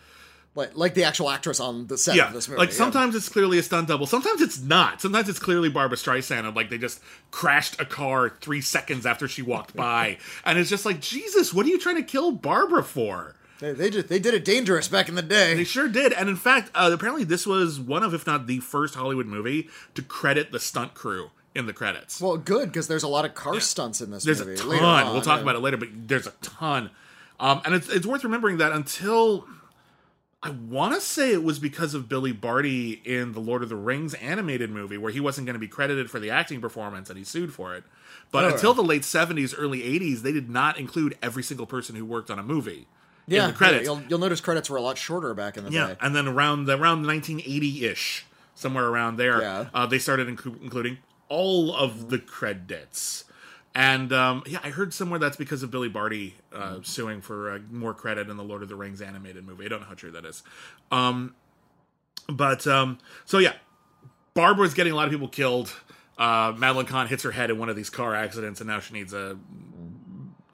[0.54, 2.58] Like, like the actual actress on the set Yeah, of this movie.
[2.58, 2.74] like yeah.
[2.76, 5.00] sometimes it's clearly a stunt double, sometimes it's not.
[5.00, 9.28] Sometimes it's clearly Barbra Streisand, and like they just crashed a car three seconds after
[9.28, 12.82] she walked by, and it's just like Jesus, what are you trying to kill Barbara
[12.82, 13.34] for?
[13.60, 15.54] They, they did they did it dangerous back in the day.
[15.54, 18.60] They sure did, and in fact, uh, apparently this was one of, if not the
[18.60, 22.20] first Hollywood movie to credit the stunt crew in the credits.
[22.20, 24.60] well, good because there's a lot of car stunts in this there's movie.
[24.60, 25.06] a later ton.
[25.06, 25.42] on, we'll talk yeah.
[25.42, 26.90] about it later, but there's a ton,
[27.40, 29.46] um, and it's it's worth remembering that until.
[30.40, 33.74] I want to say it was because of Billy Barty in the Lord of the
[33.74, 37.18] Rings animated movie, where he wasn't going to be credited for the acting performance and
[37.18, 37.82] he sued for it.
[38.30, 41.96] But Oh, until the late 70s, early 80s, they did not include every single person
[41.96, 42.86] who worked on a movie
[43.28, 43.86] Yeah, in the credits.
[43.86, 45.96] yeah, you'll, you'll notice credits were a lot shorter back in the Yeah, day.
[46.00, 49.66] and then around the, around 1980 ish, somewhere around there, Yeah.
[49.74, 53.24] uh, they started inclu- including all of the credits.
[53.74, 57.58] And um, yeah, I heard somewhere that's because of Billy Barty uh, suing for uh,
[57.70, 59.66] more credit in the Lord of the Rings animated movie.
[59.66, 60.42] I don't know how true that is.
[60.90, 61.34] Um,
[62.28, 63.52] but um, so yeah,
[64.34, 65.72] Barbra's getting a lot of people killed.
[66.16, 68.92] Uh, Madeline Kahn hits her head in one of these car accidents, and now she
[68.94, 69.38] needs a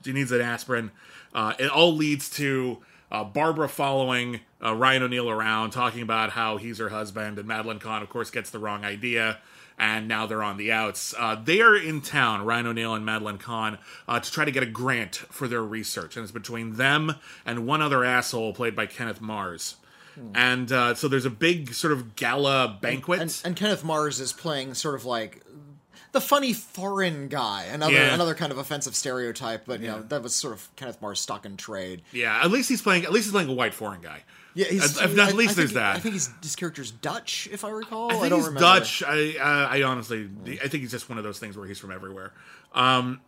[0.05, 0.91] she needs an aspirin.
[1.35, 2.79] Uh, it all leads to
[3.11, 7.79] uh, Barbara following uh, Ryan O'Neal around, talking about how he's her husband, and Madeline
[7.79, 9.39] Kahn, of course, gets the wrong idea,
[9.79, 11.15] and now they're on the outs.
[11.19, 14.63] Uh, they are in town, Ryan O'Neal and Madeline Kahn, uh, to try to get
[14.63, 18.87] a grant for their research, and it's between them and one other asshole played by
[18.87, 19.77] Kenneth Mars.
[20.33, 23.21] And uh, so there's a big sort of gala banquet.
[23.21, 25.43] and, and Kenneth Mars is playing sort of like
[26.15, 28.15] the funny foreign guy, another Yeah.
[28.15, 31.45] another kind of offensive stereotype, but you know that was sort of Kenneth Mars stock
[31.45, 32.01] in trade.
[32.13, 33.05] yeah, at least he's playing.
[33.05, 34.23] At least he's playing a white foreign guy.
[34.55, 35.97] Yeah, he's, At- at least I there's think- that.
[35.97, 38.11] I think he's his character's Dutch, if I recall.
[38.11, 38.61] I think don't he's remember.
[38.61, 39.03] Dutch.
[39.05, 42.33] I I honestly, I think he's just one of those things where he's from everywhere.
[42.73, 43.21] Um,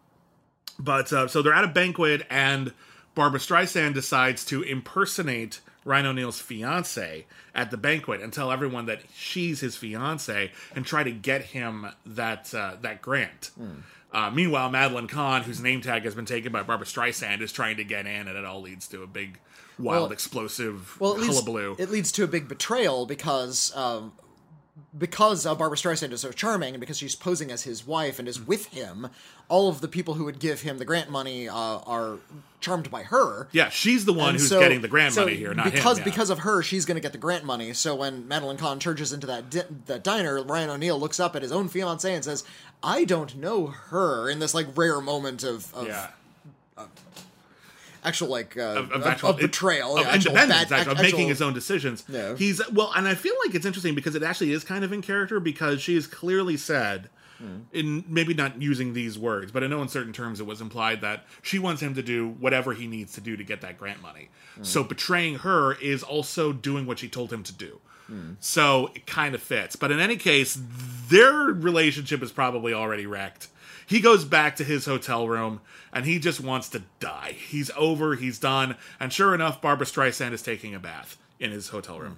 [0.79, 2.73] but uh, so they're at a banquet, and
[3.17, 9.03] Barbra Streisand decides to impersonate Ryan O'Neal's fiance at the banquet and tell everyone that
[9.15, 13.53] she's his fiance and try to get him that uh, that grant.
[13.57, 13.71] Hmm.
[14.13, 17.77] Uh, meanwhile, Madeline Kahn, whose name tag has been taken by Barbra Streisand, is trying
[17.77, 19.39] to get in, and it all leads to a big,
[19.79, 24.13] wild, Well- explosive Well, it leads, it leads to a big betrayal because um,
[24.99, 28.27] because uh, Barbra Streisand is so charming and because she's posing as his wife and
[28.29, 29.09] is with him.
[29.49, 32.19] All of the people who would give him the grant money uh, are
[32.61, 33.49] charmed by her.
[33.53, 35.99] yeah, she's the one And who's so- getting the grant so money here, not because
[35.99, 36.03] him.
[36.07, 36.13] yeah.
[36.13, 37.73] because of her, she's going to get the grant money.
[37.73, 41.43] So when Madeline Kahn charges into that di- that diner, Ryan O'Neal looks up at
[41.43, 42.43] his own fiance and says,
[42.83, 46.09] "I don't know her." In this like rare moment of, of yeah.
[48.07, 51.03] Actual like uh, of, of, actual of betrayal, of yeah, independence, bad- actually, of actual-
[51.03, 52.05] making his own decisions.
[52.09, 52.35] Yeah.
[52.37, 55.03] He's well, and I feel like it's interesting because it actually is kind of in
[55.03, 57.59] character because she has clearly said, Hmm.
[57.71, 60.63] in maybe not using these words, but I know in no uncertain terms, it was
[60.63, 63.77] implied that she wants him to do whatever he needs to do to get that
[63.77, 64.31] grant money.
[64.55, 64.63] Hmm.
[64.65, 67.79] So betraying her is also doing what she told him to do.
[68.07, 68.31] Hmm.
[68.41, 69.77] So it kind of fits.
[69.77, 70.59] But in any case,
[71.11, 73.49] their relationship is probably already wrecked.
[73.87, 75.61] He goes back to his hotel room
[75.93, 77.33] and he just wants to die.
[77.39, 78.77] He's over, he's done.
[79.01, 82.17] And sure enough, Barbra Streisand is taking a bath in his hotel room.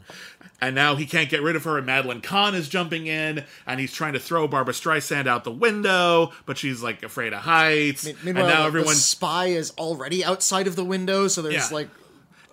[0.61, 3.81] And now he can't get rid of her, and Madeline Kahn is jumping in, and
[3.81, 8.05] he's trying to throw Barbra Streisand out the window, but she's like afraid of heights.
[8.23, 11.69] Meanwhile, and now everyone, spy is already outside of the window, so there's Yeah.
[11.73, 11.89] like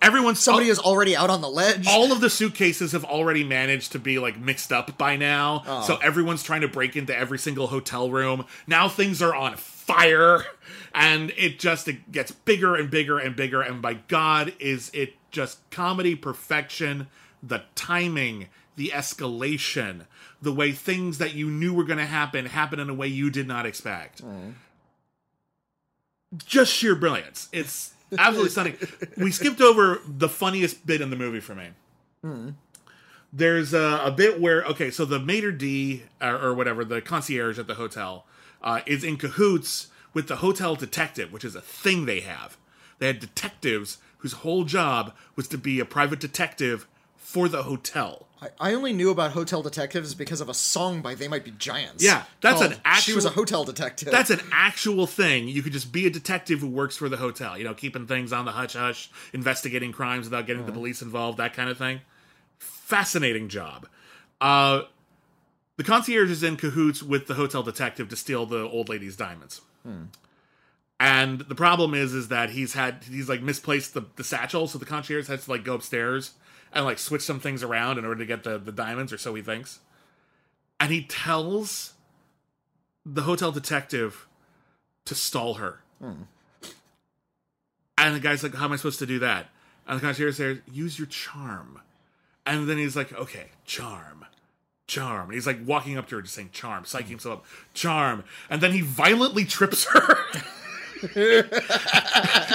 [0.02, 1.86] everyone's somebody is already out on the ledge.
[1.88, 5.62] all of the suitcases have already managed to be like mixed up by now.
[5.66, 5.82] Oh.
[5.82, 8.46] So everyone's trying to break into every single hotel room.
[8.66, 10.44] Now things are on fire
[10.94, 15.14] and it just it gets bigger and bigger and bigger and by god is it
[15.36, 17.08] just comedy perfection,
[17.42, 20.06] the timing, the escalation,
[20.40, 23.28] the way things that you knew were going to happen happen in a way you
[23.30, 24.24] did not expect.
[24.24, 24.52] Mm-hmm.
[26.38, 27.50] Just sheer brilliance.
[27.52, 28.76] It's absolutely stunning.
[29.16, 31.68] We skipped over the funniest bit in the movie for me.
[33.32, 37.58] There's a, a bit where okay, so the maitre d or, or whatever the concierge
[37.58, 38.24] at the hotel
[38.62, 42.56] uh, is in cahoots with the hotel detective, which is a thing they have.
[42.98, 46.86] They had detectives whose whole job was to be a private detective
[47.26, 48.28] for the hotel.
[48.40, 51.50] I, I only knew about hotel detectives because of a song by They Might Be
[51.50, 52.04] Giants.
[52.04, 54.10] Yeah, that's called an She was a actual- hotel detective.
[54.12, 55.48] That's an actual thing.
[55.48, 58.32] You could just be a detective who works for the hotel, you know, keeping things
[58.32, 62.00] on the hush hush, investigating crimes without getting the police involved, that kind of thing.
[62.60, 63.88] Fascinating job.
[64.40, 64.82] Uh,
[65.76, 69.62] the concierge is in cahoots with the hotel detective to steal the old lady's diamonds.
[71.00, 74.78] And the problem is, is that he's had he's like misplaced the, the satchel, so
[74.78, 76.32] the concierge has to like go upstairs
[76.72, 79.34] and like switch some things around in order to get the, the diamonds, or so
[79.34, 79.80] he thinks.
[80.78, 81.94] And he tells
[83.04, 84.26] the hotel detective
[85.04, 85.80] to stall her.
[86.00, 86.22] Hmm.
[87.98, 89.48] And the guy's like, How am I supposed to do that?
[89.86, 91.80] And the concierge says, Use your charm.
[92.44, 94.24] And then he's like, Okay, charm.
[94.86, 95.24] Charm.
[95.24, 97.46] And he's like walking up to her, just saying charm, psyching himself up.
[97.74, 98.24] Charm.
[98.50, 100.16] And then he violently trips her.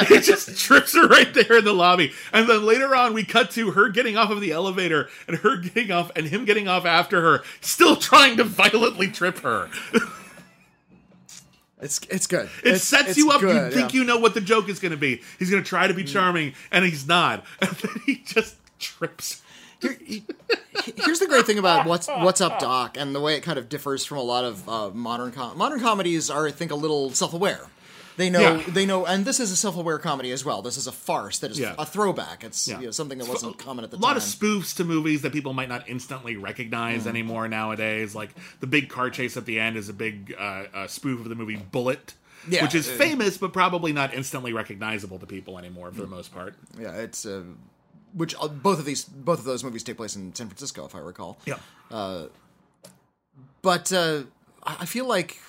[0.07, 2.11] he just trips her right there in the lobby.
[2.33, 5.57] And then later on, we cut to her getting off of the elevator and her
[5.57, 9.69] getting off and him getting off after her, still trying to violently trip her.
[11.81, 12.45] it's it's good.
[12.63, 13.41] It It's- sets it's you up.
[13.41, 13.99] you think yeah.
[13.99, 15.21] you know what the joke is going to be.
[15.39, 17.43] He's going to try to be charming, and he's not.
[17.61, 19.41] And then he just trips.
[19.81, 20.23] Here- he-
[20.97, 23.69] here's the great thing about what's what's up, Doc, and the way it kind of
[23.69, 27.09] differs from a lot of uh, modern com- modern comedies are, I think, a little
[27.11, 27.61] self-aware.
[28.21, 28.63] They know Yeah.
[28.67, 30.61] they know, and this is a self-aware comedy as well.
[30.61, 31.73] This is a farce that is Yeah.
[31.79, 32.43] a throwback.
[32.43, 32.79] It's Yeah.
[32.79, 34.03] you know, something that wasn't common at the time.
[34.03, 34.17] a lot time.
[34.17, 36.43] of spoofs to movies that people might not instantly Mm.
[36.43, 38.13] recognize anymore nowadays.
[38.13, 38.29] Like
[38.59, 41.35] the big car chase at the end is a big uh, uh, spoof of the
[41.35, 42.13] movie Bullitt,
[42.47, 46.07] Yeah, which is uh, famous but probably not instantly recognizable to people anymore for the
[46.07, 46.53] most part.
[46.79, 47.41] yeah, it's uh,
[48.13, 50.93] which uh, both of these both of those movies take place in San Francisco, if
[50.93, 51.39] I recall.
[51.45, 51.55] Yeah,
[53.63, 54.23] but uh,
[54.63, 55.39] I feel like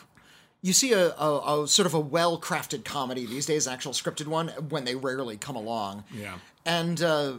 [0.63, 3.93] you see a, a, a sort of a well crafted comedy these days, an actual
[3.93, 6.05] scripted one, when they rarely come along.
[6.15, 6.39] Yeah.
[6.65, 7.35] and uh,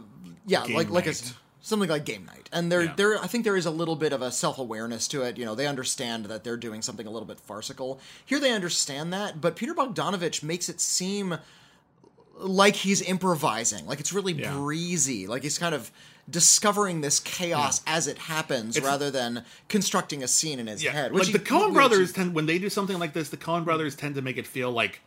[0.46, 1.32] yeah, Game like like a, Night.
[1.62, 2.92] something like Game Night, and there Yeah.
[2.96, 5.38] there I think there is a little bit of a self awareness to it.
[5.38, 7.98] You know, they understand that they're doing something a little bit farcical.
[8.26, 11.38] Here, they understand that, but Peter Bogdanovich makes it seem
[12.38, 14.52] like he's improvising, like it's really Yeah.
[14.52, 15.90] breezy, like he's kind of
[16.28, 20.90] discovering this chaos as it happens rather than constructing a scene in his yeah.
[20.90, 21.12] head.
[21.12, 23.64] Like he- the Coen brothers he- tend when they do something like this, the Coen
[23.64, 25.00] brothers tend to make it feel like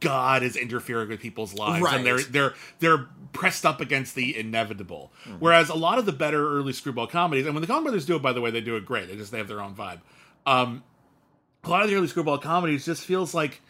[0.00, 5.12] God is interfering with people's lives, and they're they're they're pressed up against the inevitable.
[5.24, 5.36] Mm-hmm.
[5.38, 8.16] Whereas a lot of the better early screwball comedies, and when the Coen brothers do
[8.16, 9.08] it, by the way, they do it great.
[9.08, 10.00] They just they have their own vibe.
[10.46, 10.82] Um,
[11.62, 13.60] a lot of the early screwball comedies just feels like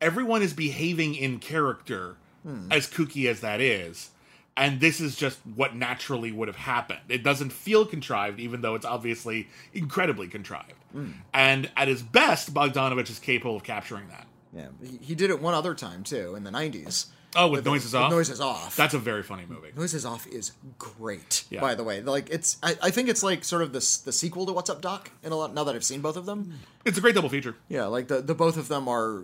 [0.00, 2.70] everyone is behaving in character, Hmm.
[2.72, 4.10] as kooky as that is.
[4.56, 7.00] And this is just what naturally would have happened.
[7.08, 10.74] It doesn't feel contrived, even though it's obviously incredibly contrived.
[10.92, 11.12] Hmm.
[11.32, 14.26] And at his best, Bogdanovich is capable of capturing that.
[14.52, 14.66] yeah,
[15.00, 17.06] he, did it one other time too in the '90s.
[17.36, 18.10] Oh, with, noises With off.
[18.10, 18.74] Noises Off.
[18.74, 19.68] That's a very funny movie.
[19.76, 21.44] Noises Off is great.
[21.48, 21.60] Yeah.
[21.60, 24.46] By the way, like it's I, I think it's like sort of this the sequel
[24.46, 25.54] to What's Up Doc in a lot.
[25.54, 27.54] Now that I've seen both of them, It's a great double feature.
[27.68, 29.22] yeah, like the the both of them are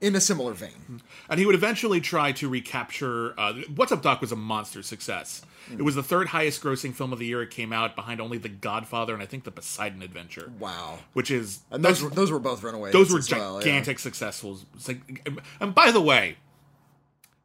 [0.00, 1.00] in a similar vein.
[1.28, 3.38] And he would eventually try to recapture.
[3.38, 5.42] Uh, What's Up, Doc was a monster success.
[5.70, 8.38] It was the third highest grossing film of the year it came out, behind only
[8.38, 10.50] The Godfather and I think The Poseidon Adventure.
[10.58, 10.98] Wow.
[11.12, 11.60] Which is.
[11.70, 12.90] And those were those were both runaway.
[12.90, 13.64] those were as well, yeah.
[13.64, 14.64] gigantic successfuls.
[14.86, 15.28] Like,
[15.60, 16.36] and by the way,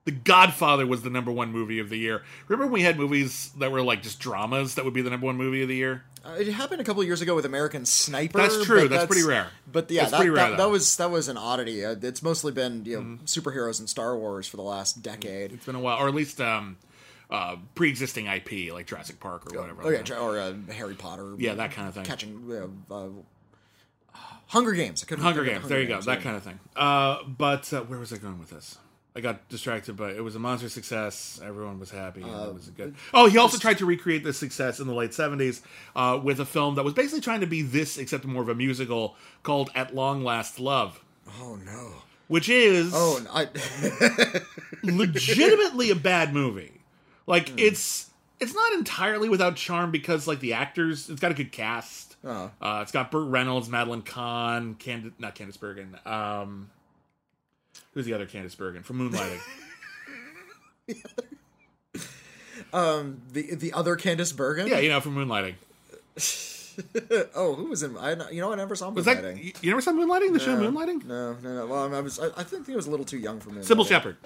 [0.06, 2.24] The Godfather was the number one movie of the year.
[2.48, 5.26] Remember when we had movies that were like just dramas that would be the number
[5.26, 6.04] one movie of the year?
[6.26, 8.38] Uh, it happened a couple years ago with American Sniper.
[8.38, 8.82] That's true.
[8.82, 9.48] but That's pretty rare.
[9.72, 11.86] But yeah, that, rare, that, that was that was an oddity.
[11.86, 15.54] Uh, it's mostly been you know superheroes and Star Wars for the last decade.
[15.54, 16.78] It's been a while, or at least um,
[17.30, 19.84] uh, pre-existing IP like Jurassic Park or whatever.
[19.84, 21.36] Oh yeah, or uh, Harry Potter.
[21.38, 22.04] Yeah, that kind of thing.
[22.04, 23.08] Catching uh, uh,
[24.48, 25.04] Hunger Games.
[25.04, 25.64] I couldn't Hunger Games.
[25.64, 25.96] the There you go.
[25.96, 26.24] Games, That yeah.
[26.24, 26.60] kind of thing.
[26.76, 28.78] Uh, but uh, where was I going with this?
[29.16, 31.40] I got distracted, but it was a monster success.
[31.44, 32.22] Everyone was happy.
[32.24, 32.96] And it was a good.
[33.14, 35.62] Oh, he also tried to recreate this success in the late seventies
[35.96, 38.56] uh, with a film that was basically trying to be this, except more of a
[38.56, 41.04] musical called "At Long Last Love,"
[41.40, 41.92] Oh no.
[42.28, 44.40] which is Oh, no, I,
[44.84, 46.72] legitimately a bad movie.
[47.28, 47.60] Like Hmm.
[47.60, 52.16] it's it's not entirely without charm because like the actors, it's got a good cast.
[52.26, 52.52] Oh.
[52.62, 55.98] Uh, it's got Burt Reynolds, Madeline Kahn, Cand- not Candice Bergen.
[56.06, 56.70] Um,
[57.94, 59.40] who's the other Candice Bergen from Moonlighting?
[62.74, 64.68] um, the the other Candice Bergen.
[64.68, 65.56] yeah, you know from Moonlighting.
[67.36, 67.96] Oh, who was in?
[67.98, 69.44] I you know I never saw Was that Moonlighting.
[69.44, 70.34] you, you never saw Moonlighting?
[70.34, 71.06] The show Moonlighting?
[71.06, 71.68] No, no, no.
[71.68, 72.20] Well, I was.
[72.20, 73.68] I, I think he was a little too young for Moonlighting.
[73.76, 74.18] Cybill Shepherd.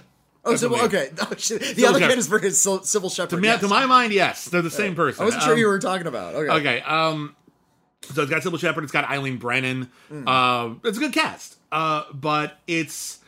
[0.45, 1.09] Oh, I so, okay.
[1.21, 1.59] Oh, shit.
[1.75, 2.09] The other Shepherd.
[2.11, 3.31] kid is for his Sil- Cybill Shepherd.
[3.35, 3.59] To, me, yes.
[3.59, 5.23] to my mind, yes, they're the same person.
[5.23, 6.35] I wasn't sure Um, you were talking about.
[6.35, 6.51] Okay.
[6.53, 6.81] Okay.
[6.83, 7.35] Um.
[8.13, 8.85] So it's got Cybill Shepherd.
[8.85, 9.89] It's got Eileen Brennan.
[10.07, 10.25] Hmm.
[10.25, 11.57] Uh, it's a good cast.
[11.69, 13.19] Uh, but it's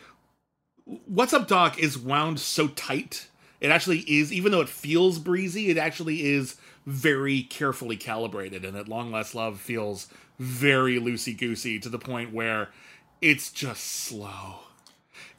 [1.06, 3.28] What's Up Doc is wound so tight.
[3.62, 8.63] It actually is, even though it feels breezy, it actually is very carefully calibrated.
[8.65, 10.08] And at Long Last Love feels
[10.39, 12.69] very loosey goosey to the point where
[13.21, 14.62] it's just slow.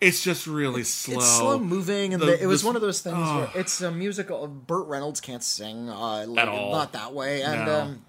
[0.00, 1.16] It's just really slow.
[1.16, 3.38] It's slow moving, and The- the, it was the- one of those things oh.
[3.38, 4.46] where it's a musical.
[4.46, 6.72] Burt Reynolds can't sing uh, like, all.
[6.72, 7.80] not that way, and No.
[7.80, 8.04] um,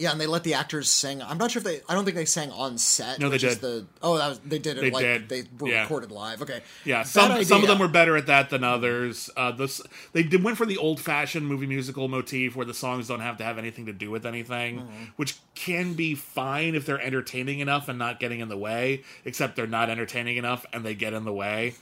[0.00, 1.22] yeah, and they let the actors sing.
[1.22, 1.80] I'm not sure if they.
[1.88, 3.18] I don't think they sang on set.
[3.20, 3.58] No, they did.
[3.60, 5.28] The oh, that was they did it They like did.
[5.28, 5.82] they were Yeah.
[5.82, 6.40] recorded live.
[6.42, 9.28] Okay, Yeah, some some of them were better at that than others.
[9.36, 9.80] Uh, this
[10.12, 13.36] they did went for the old fashioned movie musical motif where the songs don't have
[13.36, 15.04] to have anything to do with anything, Mm-hmm.
[15.16, 19.04] which can be fine if they're entertaining enough and not getting in the way.
[19.24, 21.74] Except they're not entertaining enough and they get in the way.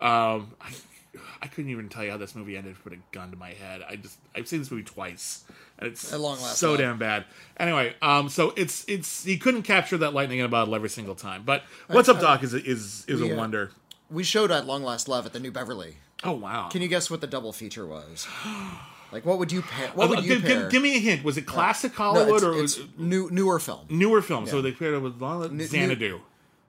[0.00, 0.72] Um, I,
[1.42, 2.76] I couldn't even tell you how this movie ended.
[2.82, 3.82] Put a gun to my head.
[3.88, 5.44] I just I've seen this movie twice,
[5.78, 6.78] and it's so love.
[6.78, 7.24] damn bad.
[7.58, 11.14] Anyway, um, so it's it's he couldn't capture that lightning in a bottle every single
[11.14, 11.42] time.
[11.44, 12.42] But what's up, Doc?
[12.42, 13.70] Is a- is is a We, uh, wonder.
[14.10, 15.96] We showed at Long Last Love at the New Beverly.
[16.24, 16.68] Oh wow!
[16.70, 18.26] Can you guess what the double feature was?
[19.12, 19.88] Like, what would you pair?
[19.94, 20.62] What would Uh, you give, pair?
[20.62, 21.22] give, give me a hint.
[21.22, 23.86] Was it classic No, Hollywood it's, or it's was new, newer film.
[23.88, 24.48] newer film?
[24.48, 26.20] So they paired it with Xanadu.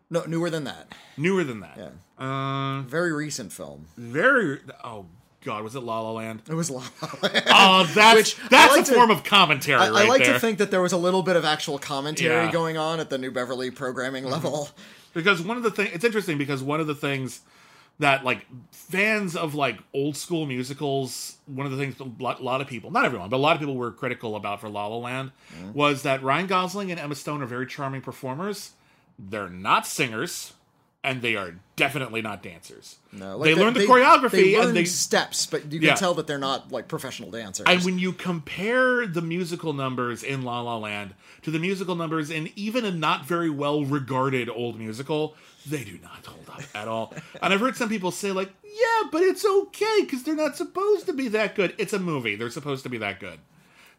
[0.09, 0.93] No, newer than that.
[1.17, 1.77] Newer than that.
[1.77, 1.89] Yeah.
[2.25, 3.87] Uh, Very recent film.
[3.97, 4.59] very.
[4.83, 5.05] Oh
[5.43, 6.41] God, was it La La Land?
[6.49, 7.43] It was La La Land.
[7.49, 10.23] Oh, that's Which I that's like a to- form of commentary I, right I like
[10.23, 10.33] there.
[10.33, 12.43] to think that there was a little bit of actual commentary Yeah.
[12.43, 12.53] Mm-hmm.
[12.53, 14.69] going on at the New Beverly programming level.
[15.13, 17.41] because one of the things it's interesting because one of the things
[17.99, 22.61] that like fans of like old school musicals one of the things a lot, lot
[22.61, 24.97] of people not everyone but a lot of people were critical about for la la
[24.97, 25.73] land Mm-hmm.
[25.73, 28.71] was that ryan gosling and emma stone are very charming performers
[29.19, 30.53] they're not singers
[31.03, 35.45] and they are definitely not dancers No, they, learned the choreography They and they steps,
[35.45, 35.95] but you can Yeah.
[35.95, 37.65] tell that they're not like professional dancers.
[37.69, 42.29] and when you compare the musical numbers in La La Land to the musical numbers
[42.29, 45.35] in even a not very well regarded old musical,
[45.67, 47.13] they do not hold up at all.
[47.41, 51.05] and I've heard some people say, like, yeah, but it's okay because they're not supposed
[51.05, 51.73] to be that good.
[51.77, 52.35] It's a movie.
[52.35, 53.39] They're supposed to be that good.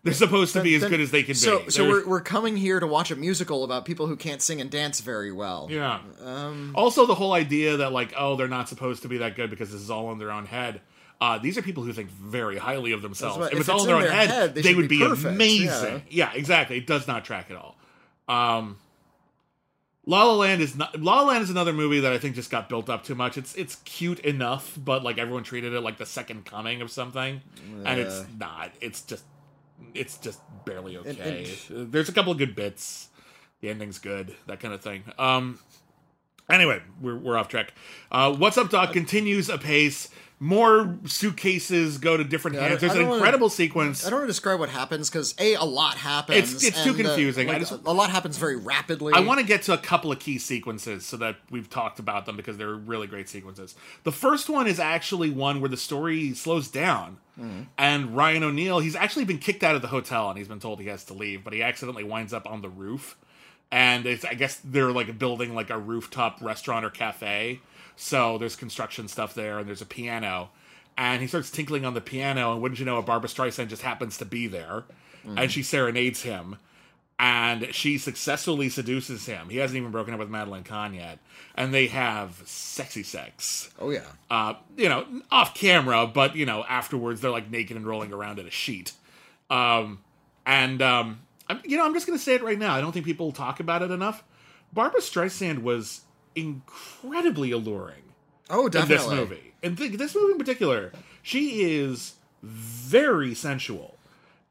[0.08, 1.70] They're supposed to be as Then- good as they can so, be.
[1.70, 4.60] So They're- we're, we're coming here to watch a musical about people who can't sing
[4.60, 5.68] and dance very well.
[5.70, 6.00] Yeah.
[6.22, 9.50] Um, also, the whole idea that like, oh, they're not supposed to be that good
[9.50, 10.80] because this is all in their own head.
[11.20, 13.38] Uh, these are people who think very highly of themselves.
[13.38, 13.60] That's If, right.
[13.60, 16.02] it's all in their own their head, head, they they, would be be, amazing.
[16.10, 16.32] Yeah.
[16.32, 16.76] exactly.
[16.78, 17.76] It does not track at all.
[18.28, 18.76] Um,
[20.06, 20.98] La La Land is not.
[21.00, 23.36] La La Land is another movie that I think just got built up too much.
[23.36, 27.42] It's it's cute enough, but like everyone treated it like the second coming of something,
[27.84, 28.70] and it's not.
[28.80, 29.22] It's just
[29.94, 31.46] it's just barely okay.
[31.70, 33.08] There's a couple of good bits.
[33.60, 35.02] The ending's good, that kind of thing.
[35.18, 35.58] Um,
[36.48, 37.72] anyway, we're we're off track.
[38.10, 38.92] Uh, What's up, Doc?
[38.92, 40.08] Continues apace.
[40.40, 42.80] More suitcases go to different don't- hands.
[42.80, 44.06] There's an don't wanna- incredible sequence.
[44.06, 46.38] I don't want to describe what happens because a a lot happens.
[46.38, 47.48] It's- it's too uh, confusing.
[47.48, 49.14] I like, just- a lot happens very rapidly.
[49.14, 52.24] I want to get to a couple of key sequences so that we've talked about
[52.26, 53.74] them because they're really great sequences.
[54.04, 57.18] The first one is actually one where the story slows down,
[57.76, 60.80] and Ryan O'Neal, he's actually been kicked out of the hotel and he's been told
[60.80, 63.16] he has to leave, but he accidentally winds up on the roof,
[63.72, 67.60] and it's I guess they're like building like a rooftop restaurant or cafe,
[67.98, 70.50] so there's construction stuff there and there's a piano.
[70.96, 74.18] And he starts tinkling on the piano, and wouldn't you know, Barbra Streisand just happens
[74.18, 74.82] to be there,
[75.36, 76.56] and she serenades him
[77.18, 79.48] and she successfully seduces him.
[79.48, 81.18] He hasn't even broken up with Madeline Kahn yet,
[81.56, 83.70] and they have sexy sex.
[83.80, 84.06] Oh yeah.
[84.30, 88.38] Uh, you know, off camera, but you know, afterwards they're like naked and rolling around
[88.38, 88.92] in a sheet.
[89.50, 90.00] Um,
[90.46, 92.74] and um, I'm, you know, I'm just gonna say it right now.
[92.74, 94.22] I don't think people talk about it enough.
[94.72, 96.02] Barbra Streisand was
[96.34, 98.02] incredibly alluring
[98.50, 99.06] Oh in definitely.
[99.06, 99.52] this movie.
[99.62, 103.96] and th- this movie in particular, she is very sensual,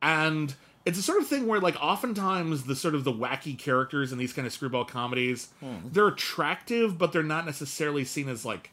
[0.01, 0.53] and
[0.85, 4.17] it's a sort of thing where, like, oftentimes the sort of the wacky characters in
[4.17, 5.75] these kind of screwball comedies, Hmm.
[5.91, 8.71] they're attractive, but they're not necessarily seen as like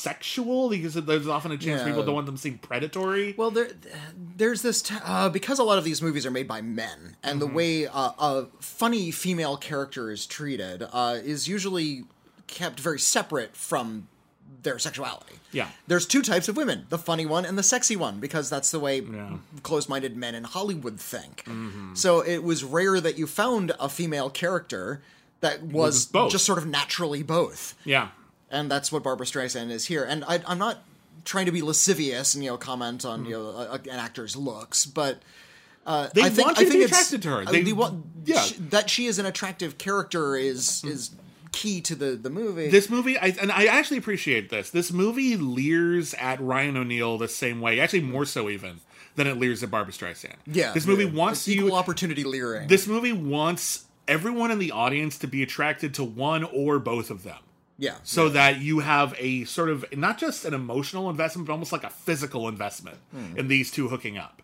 [0.00, 1.86] sexual because there's often a chance Yeah.
[1.88, 3.34] people don't want them to seem predatory.
[3.36, 3.70] Well, there,
[4.36, 7.40] there's this t- uh, because a lot of these movies are made by men, and
[7.40, 7.54] the Mm-hmm.
[7.54, 12.04] way uh, a funny female character is treated uh, is usually
[12.46, 14.08] kept very separate from
[14.62, 15.36] their sexuality.
[15.52, 15.68] Yeah.
[15.88, 18.78] there's two types of women: the funny one and the sexy one, because that's the
[18.80, 19.02] way Yeah.
[19.06, 19.58] Mm-hmm.
[19.62, 21.44] closed-minded men in Hollywood think.
[21.94, 25.00] So it was rare that you found a female character
[25.40, 26.32] that was Was both.
[26.32, 28.08] just sort of naturally both yeah.
[28.50, 30.02] And that's what Barbra Streisand is here.
[30.04, 30.78] And I, I'm not
[31.24, 34.86] trying to be lascivious and you know comment on you know a, an actor's looks,
[34.86, 35.20] but
[35.86, 37.44] uh, They I think want I you to be it's- attracted to her.
[37.44, 38.40] They- the one- yeah.
[38.40, 40.90] sh- that she is an attractive character is Mm.
[40.90, 41.10] is
[41.52, 42.68] key to the the movie.
[42.68, 44.70] This movie, I, and I actually appreciate this.
[44.70, 48.80] This movie leers at Ryan O'Neal the same way, actually more so even
[49.16, 50.36] than it leers at Barbra Streisand.
[50.46, 51.10] yeah, this movie yeah.
[51.10, 51.74] wants It's equal you.
[51.74, 52.68] opportunity leering.
[52.68, 57.22] This movie wants everyone in the audience to be attracted to one or both of
[57.24, 57.38] them.
[57.80, 61.72] Yeah, so that you have a sort of not just an emotional investment, but almost
[61.72, 62.98] like a physical investment
[63.36, 64.42] in these two hooking up.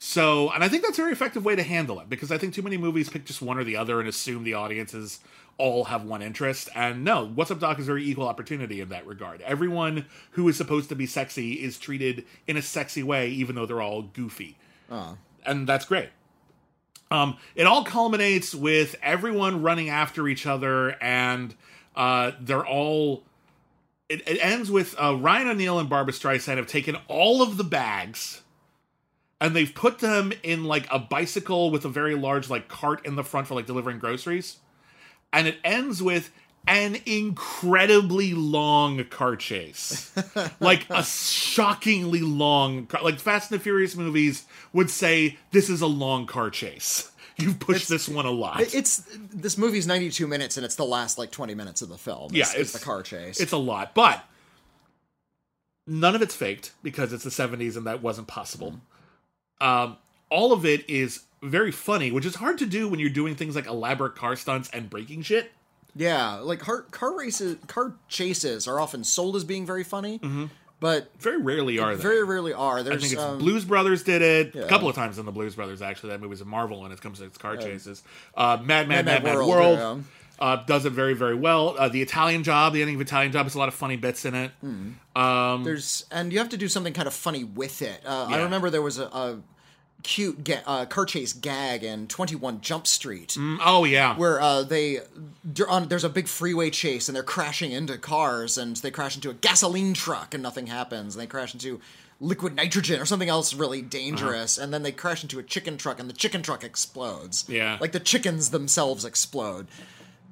[0.00, 2.54] So, and I think that's a very effective way to handle it because I think
[2.54, 5.20] too many movies pick just one or the other and assume the audiences
[5.58, 6.68] all have one interest.
[6.74, 9.42] And no, What's Up Doc is very equal opportunity in that regard.
[9.42, 13.64] Everyone who is supposed to be sexy is treated in a sexy way, even though
[13.64, 14.56] they're all goofy.
[15.46, 16.08] And that's great.
[17.12, 21.54] Um, it all culminates with everyone running after each other, and
[21.96, 23.24] uh, they're all.
[24.08, 27.64] It, it ends with uh, Ryan O'Neal and Barbra Streisand have taken all of the
[27.64, 28.42] bags,
[29.40, 33.16] and they've put them in like a bicycle with a very large like cart in
[33.16, 34.58] the front for like delivering groceries,
[35.32, 36.30] and it ends with
[36.66, 40.12] an incredibly long car chase
[40.60, 45.80] like a shockingly long car like fast and the furious movies would say this is
[45.80, 48.60] a long car chase you've pushed this one a lot.
[48.74, 49.02] it's
[49.32, 52.30] this movie's 92 minutes and it's the last like 20 minutes of the film.
[52.32, 53.40] Yeah, It's- it's- it's the car chase.
[53.40, 54.24] it's a lot but
[55.86, 58.80] none of it's faked because it's the 70s and that wasn't possible.
[59.60, 59.96] Um,
[60.30, 63.56] all of it is very funny which is hard to do when you're doing things
[63.56, 65.50] like elaborate car stunts and breaking shit.
[65.94, 70.20] Yeah, like car car races, car chases are often sold as being very funny,
[70.82, 72.80] but very rarely are they very rarely are.
[72.80, 75.30] I There's think it's um, Blues Brothers did it a couple of times in the
[75.30, 75.80] Blues Brothers.
[75.80, 78.02] Actually, that movie's a marvel when it comes to its car chases.
[78.36, 80.44] Uh, Mad Mad Mad Mad Mad, World, World, yeah.
[80.44, 81.76] uh, does it very very well.
[81.78, 84.24] Uh, the Italian Job, the ending of Italian Job, has a lot of funny bits
[84.24, 84.50] in it.
[85.14, 88.00] Um, There's and you have to do something kind of funny with it.
[88.04, 89.38] Uh, I remember there was a, a
[90.02, 93.30] cute ga- uh, car chase gag in Twenty One Jump Street.
[93.38, 95.00] mm, oh yeah, Where uh, they
[95.68, 99.30] on there's a big freeway chase and they're crashing into cars and they crash into
[99.30, 101.80] a gasoline truck and nothing happens and they crash into
[102.20, 105.98] liquid nitrogen or something else really dangerous and then they crash into a chicken truck
[105.98, 107.44] and the chicken truck explodes.
[107.48, 107.78] Yeah.
[107.80, 109.66] like the chickens themselves explode.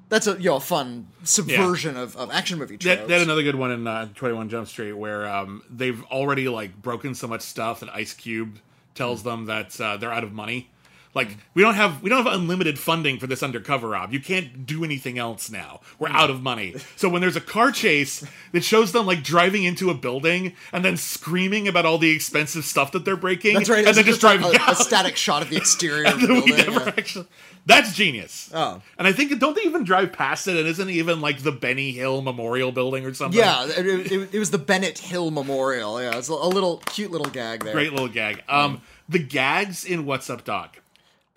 [0.09, 2.99] That's a you know fun subversion of, of action movie tropes.
[3.01, 6.49] that, that another good one in uh, Twenty One Jump Street where um, they've already
[6.49, 8.59] like broken so much stuff that Ice Cube
[9.01, 10.69] tells them that uh, they're out of money.
[11.13, 14.13] Like we don't have we don't have unlimited funding for this undercover op.
[14.13, 15.81] You can't do anything else now.
[15.99, 16.77] We're out of money.
[16.95, 20.85] So when there's a car chase that shows them like driving into a building and
[20.85, 23.85] then screaming about all the expensive stuff that they're breaking, That's right.
[23.85, 26.57] and then just a, driving a, a static shot of the exterior of the building.
[26.57, 26.95] yeah.
[26.97, 27.27] actually.
[27.67, 28.49] That's genius.
[28.55, 28.81] Oh.
[28.97, 30.57] and I think don't they even drive past it?
[30.57, 33.39] And isn't even like the Benny Hill Memorial Building or something?
[33.39, 36.01] Yeah, it, it- it was the Bennett Hill Memorial.
[36.01, 37.73] Yeah, it's a little cute little gag there.
[37.73, 38.45] great little gag.
[38.49, 38.81] Um,
[39.11, 40.81] the gags in What's Up Doc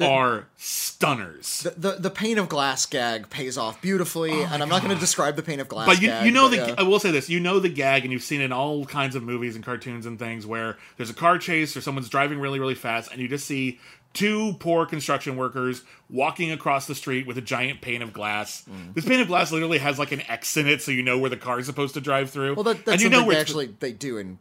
[0.01, 1.61] are stunners.
[1.61, 4.99] The, the the pane of glass gag pays off beautifully, and I'm not going to
[4.99, 5.87] describe the pane of glass.
[5.87, 6.75] Oh but you, gag, you know the yeah.
[6.77, 9.15] I will say this you know the gag and you've seen it in all kinds
[9.15, 12.59] of movies and cartoons and things where there's a car chase or someone's driving really
[12.59, 13.79] really fast and you just see
[14.13, 18.63] two poor construction workers walking across the street with a giant pane of glass.
[18.69, 18.93] Mm.
[18.93, 21.29] This pane of glass literally has like an X in it so you know where
[21.29, 22.55] the car is supposed to drive through.
[22.55, 24.37] well, that, and that's you something know where they actually they do in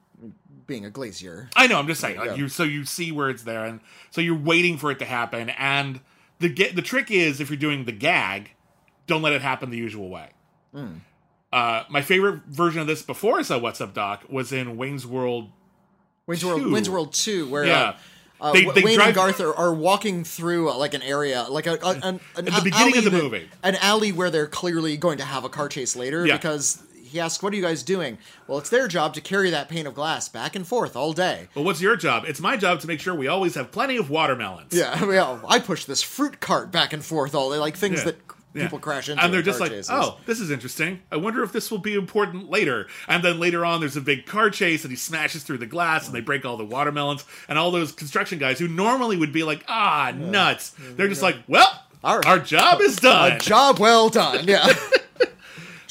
[0.73, 1.51] being a glacier.
[1.55, 1.79] I know.
[1.79, 2.35] I'm just saying, like Yeah.
[2.37, 5.51] you, so you see where it's there, and so you're waiting for it to happen.
[5.51, 6.01] And
[6.41, 8.53] the the trick is, if you're doing the gag,
[9.07, 10.31] don't let it happen the usual way.
[10.75, 10.87] Hmm.
[11.53, 15.07] Uh, my favorite version of this before I saw What's Up Doc was in Wayne's
[15.07, 15.51] World.
[16.27, 16.73] Wayne's World, Two.
[16.73, 17.81] Wayne's World Two, where Yeah.
[18.41, 21.03] uh, uh, They- they Wayne drive- and Garth are, are walking through uh, like an
[21.03, 23.51] area, like a, a an, an At the beginning of alley the that- movie.
[23.63, 26.39] an alley where they're clearly going to have a car chase later Yeah.
[26.39, 26.83] because.
[27.13, 29.87] He asks, "What are you guys doing?" Well, it's their job to carry that pane
[29.87, 31.49] of glass back and forth all day.
[31.55, 32.25] Well, what's your job?
[32.27, 34.73] It's my job to make sure we always have plenty of watermelons.
[34.73, 37.99] Yeah, I, mean, I push this fruit cart back and forth all day, like things
[38.01, 38.05] Yeah.
[38.07, 38.17] that
[38.55, 38.63] Yeah.
[38.65, 39.23] people crash into.
[39.25, 39.89] And they're just like, chases.
[39.91, 41.01] oh, this is interesting.
[41.11, 42.87] I wonder if this will be important later.
[43.09, 46.05] And then later on, there's a big car chase, and he smashes through the glass,
[46.07, 47.25] and they break all the watermelons.
[47.49, 50.75] And all those construction guys who normally would be like, ah, nuts.
[50.79, 53.33] They're just like, well, our, Our- job is done.
[53.33, 54.45] a job well done.
[54.47, 54.67] Yeah,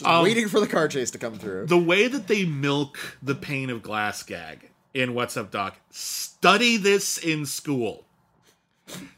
[0.01, 1.65] just Um, waiting for the car chase to come through.
[1.67, 6.77] the way that they milk the pane of glass gag in What's Up Doc, study
[6.77, 8.05] this in school.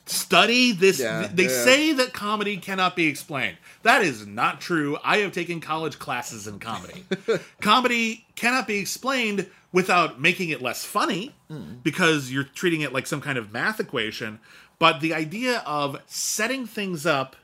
[0.06, 1.00] Study this.
[1.00, 1.64] Yeah, they yeah.
[1.64, 3.58] say that comedy cannot be explained.
[3.84, 4.98] That is not true.
[5.04, 7.06] I have taken college classes in comedy.
[7.62, 11.34] comedy cannot be explained without making it less funny
[11.82, 14.40] because you're treating it like some kind of math equation.
[14.78, 17.36] But the idea of setting things up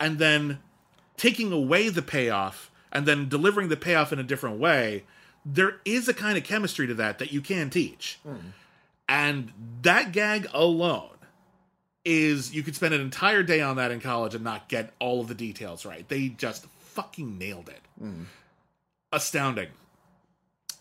[0.00, 0.60] and then
[1.16, 5.04] taking away the payoff and then delivering the payoff in a different way,
[5.44, 8.18] there is a kind of chemistry to that that you can teach.
[9.08, 11.10] And that gag alone
[12.04, 15.20] is you could spend an entire day on that in college and not get all
[15.20, 16.06] of the details right.
[16.08, 17.80] They just fucking nailed it.
[19.12, 19.68] Astounding.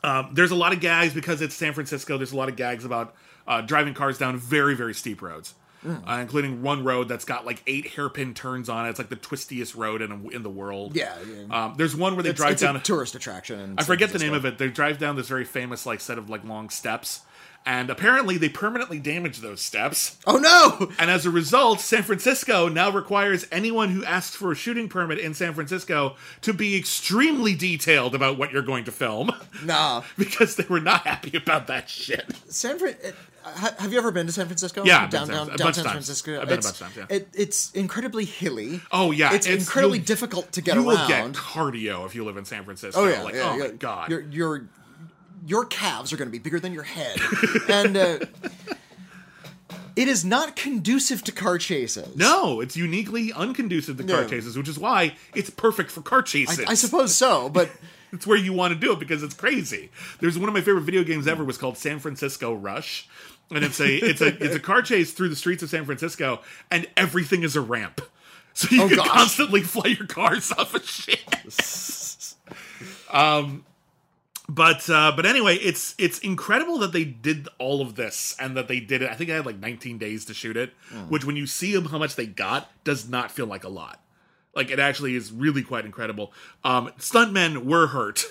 [0.03, 2.17] Um, there's a lot of gags because it's San Francisco.
[2.17, 3.15] There's a lot of gags about
[3.47, 5.53] uh, driving cars down very, very steep roads,
[5.85, 8.89] uh, including one road that's got like eight hairpin turns on it.
[8.89, 10.95] It's like the twistiest road in in the world.
[10.95, 11.65] Yeah, yeah.
[11.65, 12.75] Um, there's one where they it's, drive it's down.
[12.75, 13.75] a tourist attraction.
[13.77, 14.57] I forget the name of it.
[14.57, 17.21] They drive down this very famous like set of like long steps,
[17.67, 20.17] and apparently they permanently damage those steps.
[20.25, 20.89] Oh no!
[20.97, 25.19] And as a result, San Francisco now requires anyone who asks for a shooting permit
[25.19, 29.31] in San Francisco to be extremely detailed about what you're going to film
[29.65, 32.25] Nah, because they were not happy about that shit.
[32.47, 32.95] San Fran.
[33.79, 34.83] Have you ever been to San Francisco?
[34.83, 35.91] Yeah, downtown, San- downtown San.
[35.91, 36.41] Francisco.
[36.41, 37.15] I've been a It's- bunch of times, yeah.
[37.17, 38.81] It, it's incredibly hilly.
[38.91, 41.09] Oh yeah, it's, incredibly difficult to get you around.
[41.09, 43.01] You will get cardio if you live in San Francisco.
[43.01, 43.63] Oh yeah, like yeah, oh yeah.
[43.63, 44.09] my god.
[44.09, 44.67] Your your
[45.47, 47.17] your calves are going to be bigger than your head,
[47.69, 48.19] and uh,
[49.95, 52.15] it is not conducive to car chases.
[52.15, 54.27] no, it's uniquely unconducive to car No.
[54.27, 56.59] chases, which is why it's perfect for car chases.
[56.65, 57.69] I, I suppose so, but
[58.13, 59.89] It's where you want to do it because it's crazy.
[60.21, 63.05] There's one of my favorite video games ever was called San Francisco Rush.
[63.53, 66.39] And it's a it's a it's a car chase through the streets of San Francisco
[66.71, 67.99] and everything is a ramp.
[68.53, 69.07] So you Oh, can gosh.
[69.09, 71.19] constantly fly your cars off of shit.
[73.11, 73.65] um
[74.49, 78.67] but uh but anyway, it's it's incredible that they did all of this and that
[78.67, 79.09] they did it.
[79.11, 81.09] I think I had like 19 days to shoot it, Hmm.
[81.09, 84.01] which when you see them how much they got does not feel like a lot.
[84.55, 86.31] Like it actually is really quite incredible.
[86.63, 88.25] Um stuntmen were hurt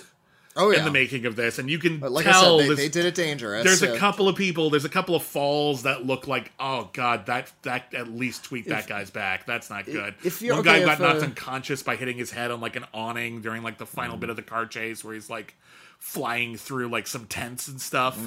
[0.55, 0.79] oh yeah.
[0.79, 2.89] in the making of this, and you can But like tell I said, they, they
[2.89, 3.63] did it dangerous.
[3.63, 4.71] there's a couple of people.
[4.71, 8.69] There's a couple of falls that look like, oh god, that that at least tweaked
[8.69, 9.45] that guy's back.
[9.45, 10.15] That's not good.
[10.23, 12.59] if you're- One guy okay, got if, knocked uh, unconscious by hitting his head on
[12.59, 14.21] like an awning during like the final Mm.
[14.21, 15.53] bit of the car chase, where he's like
[15.99, 18.17] flying through like some tents and stuff,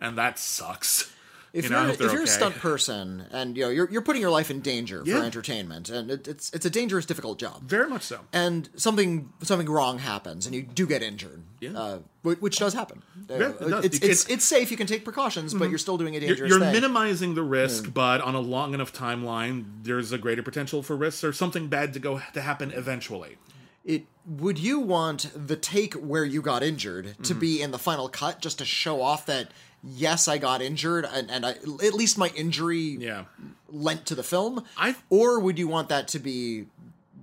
[0.00, 1.04] and that sucks.
[1.04, 1.08] Mm.
[1.54, 4.22] If you know, if they're you're a stunt person and you know you're you're putting
[4.22, 5.18] your life in danger Yeah.
[5.18, 7.60] for entertainment, and it, it's it's a dangerous, difficult job.
[7.64, 8.20] Very much so.
[8.32, 11.78] and something something wrong happens and you do get injured Yeah.
[11.78, 13.84] uh, which does happen Uh, Yeah, it does.
[13.84, 16.48] it's, it's, it's safe you can take precautions but you're still doing a You're, dangerous
[16.48, 20.82] you're thing minimizing the risk, but on a long enough timeline, there's a greater potential
[20.82, 23.36] for risks or something bad to go to happen eventually.
[23.84, 27.22] It would you want the take where you got injured Mm-hmm.
[27.24, 29.50] to be in the final cut just to show off that
[29.82, 33.24] yes i got injured and, and I, at least my injury Yeah.
[33.68, 36.66] lent to the film I- or would you want that to be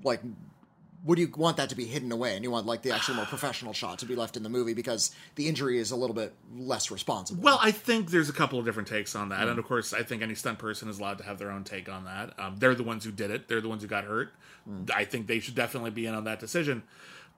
[0.03, 0.21] like
[1.05, 3.25] would you want that to be hidden away and you want like the actual more
[3.27, 6.33] professional shot to be left in the movie because the injury is a little bit
[6.55, 9.65] less responsible Well, I think there's a couple of different takes on that, and of
[9.65, 12.37] course, I think any stunt person is allowed to have their own take on that.
[12.39, 14.33] Um, they're the ones who did it; they're the ones who got hurt.
[14.93, 16.83] I think they should definitely be in on that decision.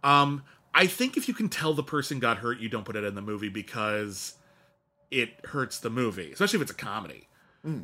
[0.04, 0.44] Um,
[0.74, 3.16] I think if you can tell the person got hurt, you don't put it in
[3.16, 4.36] the movie because
[5.12, 7.28] it hurts the movie, especially if it's a comedy.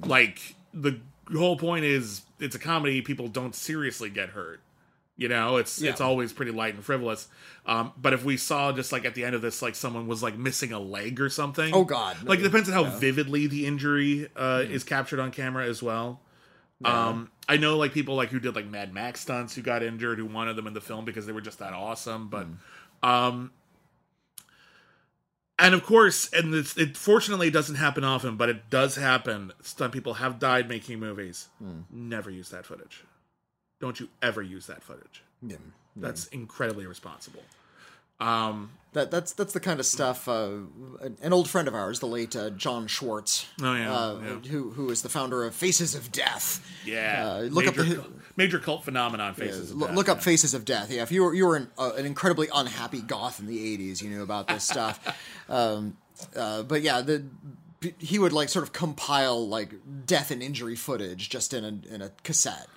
[0.06, 1.00] Like the
[1.36, 4.62] whole point is, it's a comedy; people don't seriously get hurt.
[5.18, 7.28] You know, it's it's always pretty light and frivolous.
[7.66, 10.22] Um, but if we saw just like at the end of this, like someone was
[10.22, 11.74] like missing a leg or something.
[11.74, 12.30] Oh, God, no.
[12.30, 16.22] Like it depends on how vividly the injury uh, is captured on camera as well.
[16.86, 20.20] Um, I know like people like who did like Mad Max stunts who got injured
[20.20, 22.28] who wanted them in the film because they were just that awesome.
[22.30, 22.46] But
[23.02, 23.52] um,
[25.58, 29.52] and of course, and it's, it fortunately doesn't happen often, but it does happen.
[29.64, 31.48] Stunt people have died making movies.
[31.90, 33.04] Never use that footage.
[33.80, 35.24] Don't you ever use that footage.
[35.42, 35.58] Yeah.
[35.96, 37.42] That's incredibly irresponsible.
[38.20, 40.28] Um, That that's that's the kind of stuff.
[40.28, 40.62] Uh,
[41.02, 44.50] an, an old friend of ours, the late uh, John Schwartz, Oh, yeah, uh, yeah.
[44.50, 46.66] who who is the founder of Faces of Death.
[46.84, 49.36] yeah, Uh, look up the- cult- major cult phenomenon.
[49.36, 49.70] Faces.
[49.70, 50.24] of Look, Death, look up yeah.
[50.24, 50.90] Faces of Death.
[50.92, 54.02] Yeah, if you were you were an, uh, an incredibly unhappy goth in the '80s,
[54.02, 54.98] you knew about this stuff.
[55.48, 55.96] um,
[56.36, 57.24] uh, but yeah, the
[58.00, 59.76] he would like sort of compile like
[60.08, 62.68] death and injury footage just in a in a cassette.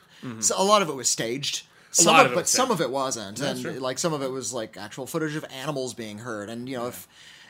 [0.41, 1.67] So a lot of it was staged.
[1.93, 2.81] Some lot of, of it but some staged.
[2.81, 3.73] of it wasn't, and true.
[3.73, 6.49] like some of it was like actual footage of animals being hurt.
[6.49, 7.09] And you know, if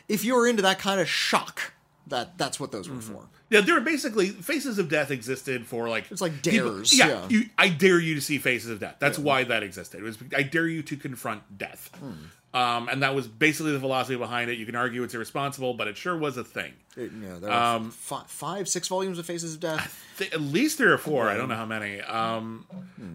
[0.09, 1.73] if you were into that kind of shock,
[2.07, 3.13] that that's what those Mm-hmm.
[3.15, 3.29] were for.
[3.51, 7.09] Yeah, they were basically Faces of Death existed for like It's like people- dares, yeah,
[7.09, 7.27] yeah.
[7.29, 8.97] You, I dare you to see Faces of Death.
[9.01, 10.01] That's why that existed.
[10.01, 11.91] It was I dare you to confront death.
[11.99, 12.13] Hmm.
[12.53, 14.59] Um, and that was basically the philosophy behind it.
[14.59, 16.73] You can argue it's irresponsible, but it sure was a thing.
[16.97, 19.97] It- know, there Um, fi- five, six volumes of Faces of Death.
[20.19, 21.29] Th- At least three or four.
[21.29, 22.01] I don't know how many.
[22.01, 22.67] Um,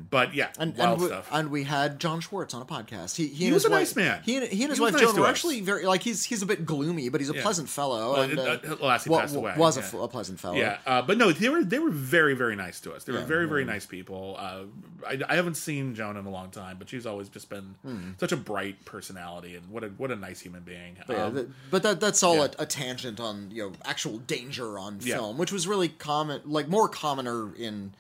[0.09, 1.27] but yeah, and wild and we, stuff.
[1.31, 3.17] and we had John Schwartz on a podcast.
[3.17, 4.21] He he, and was a wife, nice man.
[4.23, 5.31] He and, he and his He was wife nice Joan were us.
[5.31, 7.41] actually very like he's he's a bit gloomy, but he's a Yeah.
[7.41, 8.13] pleasant fellow.
[8.13, 9.85] Well, and, it- uh, uh, last he passed wa- away, Was a yeah.
[9.87, 10.55] f- a, pleasant fellow.
[10.55, 13.03] Yeah, uh, but no, they were they were very very nice to us.
[13.03, 14.37] They were Yeah, very very nice people.
[14.39, 14.61] Uh,
[15.05, 17.75] I, I haven't seen Joan in a long time, but she's always just been
[18.19, 20.97] such a bright personality and what a what a nice human being.
[21.07, 22.47] But, yeah, Um, but that that's all yeah.
[22.59, 25.15] a, a tangent on you know actual danger on Yeah.
[25.15, 27.93] film, which was really common, like more commoner in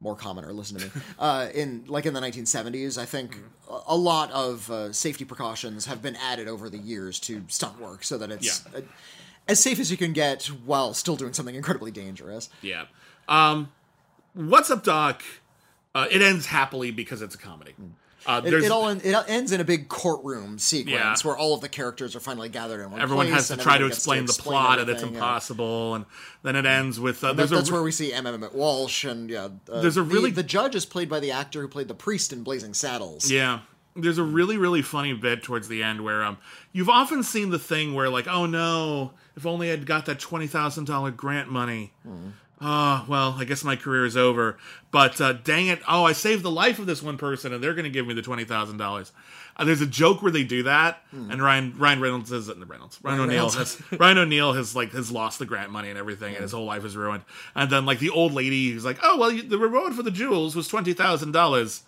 [0.00, 0.90] more common or listen to me.
[1.18, 3.36] Uh, in like in the 1970s, I think
[3.68, 7.78] a, a lot of uh, safety precautions have been added over the years to stunt
[7.80, 8.78] work, so that it's Yeah.
[8.78, 8.82] uh,
[9.48, 12.48] as safe as you can get while still doing something incredibly dangerous.
[12.62, 12.84] Yeah.
[13.28, 13.70] Um,
[14.32, 15.22] What's Up, Doc?
[15.94, 17.74] Uh, it ends happily because it's a comedy.
[18.38, 21.16] Uh, It, it all en- it ends in a big courtroom sequence Yeah.
[21.22, 23.48] where all of the characters are finally gathered in one everyone place.
[23.48, 25.94] has to try to everybody gets explain the plot, and it's impossible.
[25.94, 26.04] And
[26.42, 28.26] then it ends with uh, That, there's a that's where we see M.
[28.26, 31.60] Emmet Walsh, and yeah, uh, There's a really- the, judge is played by the actor
[31.60, 33.30] who played the priest in Blazing Saddles.
[33.30, 33.60] Yeah.
[33.96, 36.38] There's a really, really funny bit towards the end where um
[36.72, 40.46] you've often seen the thing where like, oh no, if only I'd got that twenty
[40.46, 41.92] thousand dollar grant money.
[42.62, 44.58] Ah, well, I guess my career is over.
[44.90, 47.74] But uh, dang it, oh, I saved the life of this one person, and they're
[47.74, 49.12] going to give me the twenty thousand dollars.
[49.56, 52.66] Uh, there's a joke where they do that, and Ryan Ryan Reynolds is in the
[52.66, 53.54] Reynolds Ryan, O'Neal Reynolds.
[53.78, 56.66] has Ryan O'Neal has like has lost the grant money and everything, and his whole
[56.66, 57.24] life is ruined.
[57.54, 60.10] And then like the old lady who's like, oh well, you, the reward for the
[60.10, 61.82] jewels was twenty thousand dollars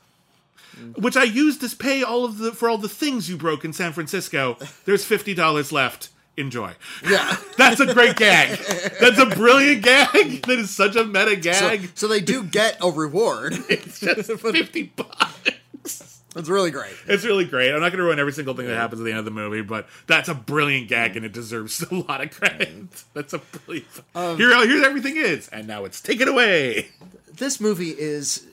[0.97, 3.73] which I used to pay all of the for all the things you broke in
[3.75, 4.57] San Francisco.
[4.87, 6.09] There's fifty dollars left.
[6.37, 6.73] Enjoy.
[7.09, 7.37] Yeah.
[7.59, 8.59] That's a great gag.
[9.01, 10.43] That's a brilliant gag.
[10.47, 11.91] That is such a meta So, gag.
[11.95, 13.53] so they do get a reward.
[13.69, 16.23] it's just fifty bucks.
[16.35, 16.95] That's really great.
[17.07, 17.69] It's really great.
[17.75, 19.31] I'm not going to ruin every single thing that happens at the end of the
[19.31, 22.71] movie, but that's a brilliant gag and it deserves a lot of credit.
[23.13, 23.87] That's a brilliant.
[24.15, 26.89] Um, Here, here's everything is, and now it's taken away.
[27.31, 28.47] This movie is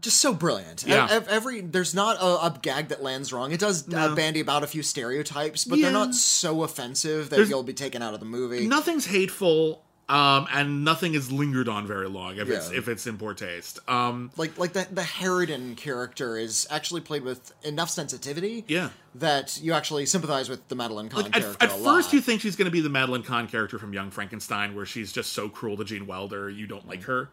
[0.00, 0.84] just so brilliant.
[0.86, 1.08] Yeah.
[1.10, 3.50] Ev- Every there's not a, a gag that lands wrong.
[3.52, 5.84] It does uh, bandy about a few stereotypes, but Yeah.
[5.84, 8.66] they're not so offensive that There's- you'll be taken out of the movie.
[8.66, 13.16] Nothing's hateful, um, and nothing is lingered on very long if it's if it's in
[13.16, 13.78] poor taste.
[13.88, 18.90] Um, like like the the Harridan character is actually played with enough sensitivity Yeah.
[19.14, 22.12] that you actually sympathize with the Madeline Kahn Like, character at a first, lot.
[22.12, 25.10] you think she's going to be the Madeline Kahn character from Young Frankenstein, where she's
[25.10, 27.30] just so cruel to Gene Wilder, you don't like her.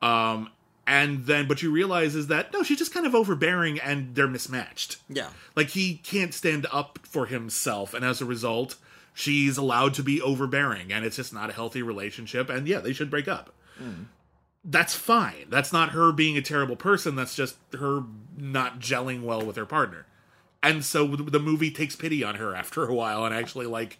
[0.00, 0.48] Um,
[0.86, 4.28] and then, but you realize is that no, she's just kind of overbearing, and they're
[4.28, 4.98] mismatched.
[5.08, 8.76] yeah Like he can't stand up for himself, and as a result,
[9.12, 12.50] she's allowed to be overbearing, and it's just not a healthy relationship.
[12.50, 13.54] And yeah, they should break up.
[14.64, 15.46] That's fine.
[15.48, 17.16] That's not her being a terrible person.
[17.16, 18.04] That's just her
[18.36, 20.06] not gelling well with her partner.
[20.62, 23.98] And so the movie takes pity on her after a while and actually like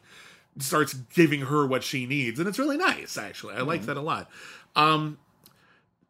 [0.59, 3.19] starts giving her what she needs, and it's really nice.
[3.19, 4.31] Actually, I like that a lot.
[4.75, 5.19] Um,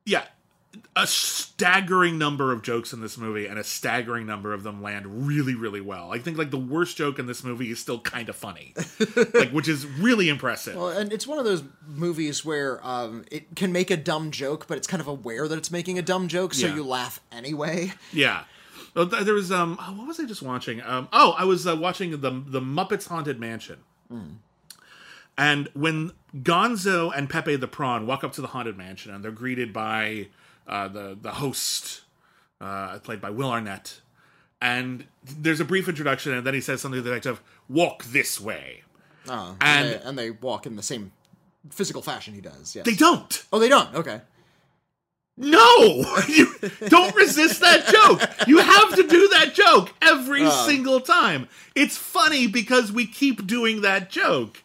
[0.05, 0.25] yeah,
[0.97, 5.26] a staggering number of jokes in this movie, and a staggering number of them land
[5.26, 6.12] really, really well.
[6.12, 8.74] I think like the worst joke in this movie is still kind of funny,
[9.34, 10.76] like which is really impressive.
[10.76, 14.66] well, and it's one of those movies where um, it can make a dumb joke,
[14.68, 16.74] but it's kind of aware that it's making a dumb joke, so Yeah.
[16.76, 17.92] you laugh anyway.
[18.12, 18.45] Yeah.
[18.95, 20.80] Well, There was um oh, what was I just watching?
[20.80, 23.78] Um oh, I was uh, watching the the Muppets Haunted Mansion.
[25.36, 29.32] And when Gonzo and Pepe the Prawn walk up to the haunted mansion and they're
[29.32, 30.28] greeted by
[30.67, 32.03] uh, the the host,
[32.61, 34.01] uh, played by Will Arnett,
[34.61, 38.05] and there's a brief introduction, and then he says something to the effect of "Walk
[38.05, 38.83] this way."
[39.29, 41.12] Uh, And- and, they, and they walk in the same
[41.71, 42.75] physical fashion he does.
[42.77, 42.85] Yes.
[42.85, 43.43] They don't.
[43.53, 43.95] Oh, they don't.
[43.95, 44.21] Okay.
[45.37, 46.55] No, you
[46.89, 48.47] don't resist that joke.
[48.47, 51.49] You have to do that joke every single time.
[51.75, 54.62] It's funny because we keep doing that joke.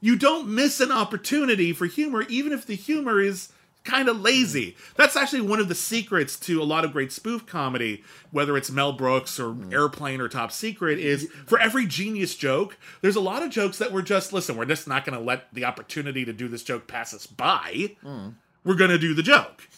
[0.00, 3.50] You don't miss an opportunity for humor, even if the humor is
[3.86, 4.76] kind of lazy.
[4.96, 8.70] That's actually one of the secrets to a lot of great spoof comedy, whether it's
[8.70, 9.72] Mel Brooks or mm.
[9.72, 13.92] Airplane or Top Secret, is for every genius joke, there's a lot of jokes that
[13.92, 16.86] we're just, listen, we're just not going to let the opportunity to do this joke
[16.86, 17.96] pass us by.
[18.04, 18.34] Mm.
[18.64, 19.68] We're going to do the joke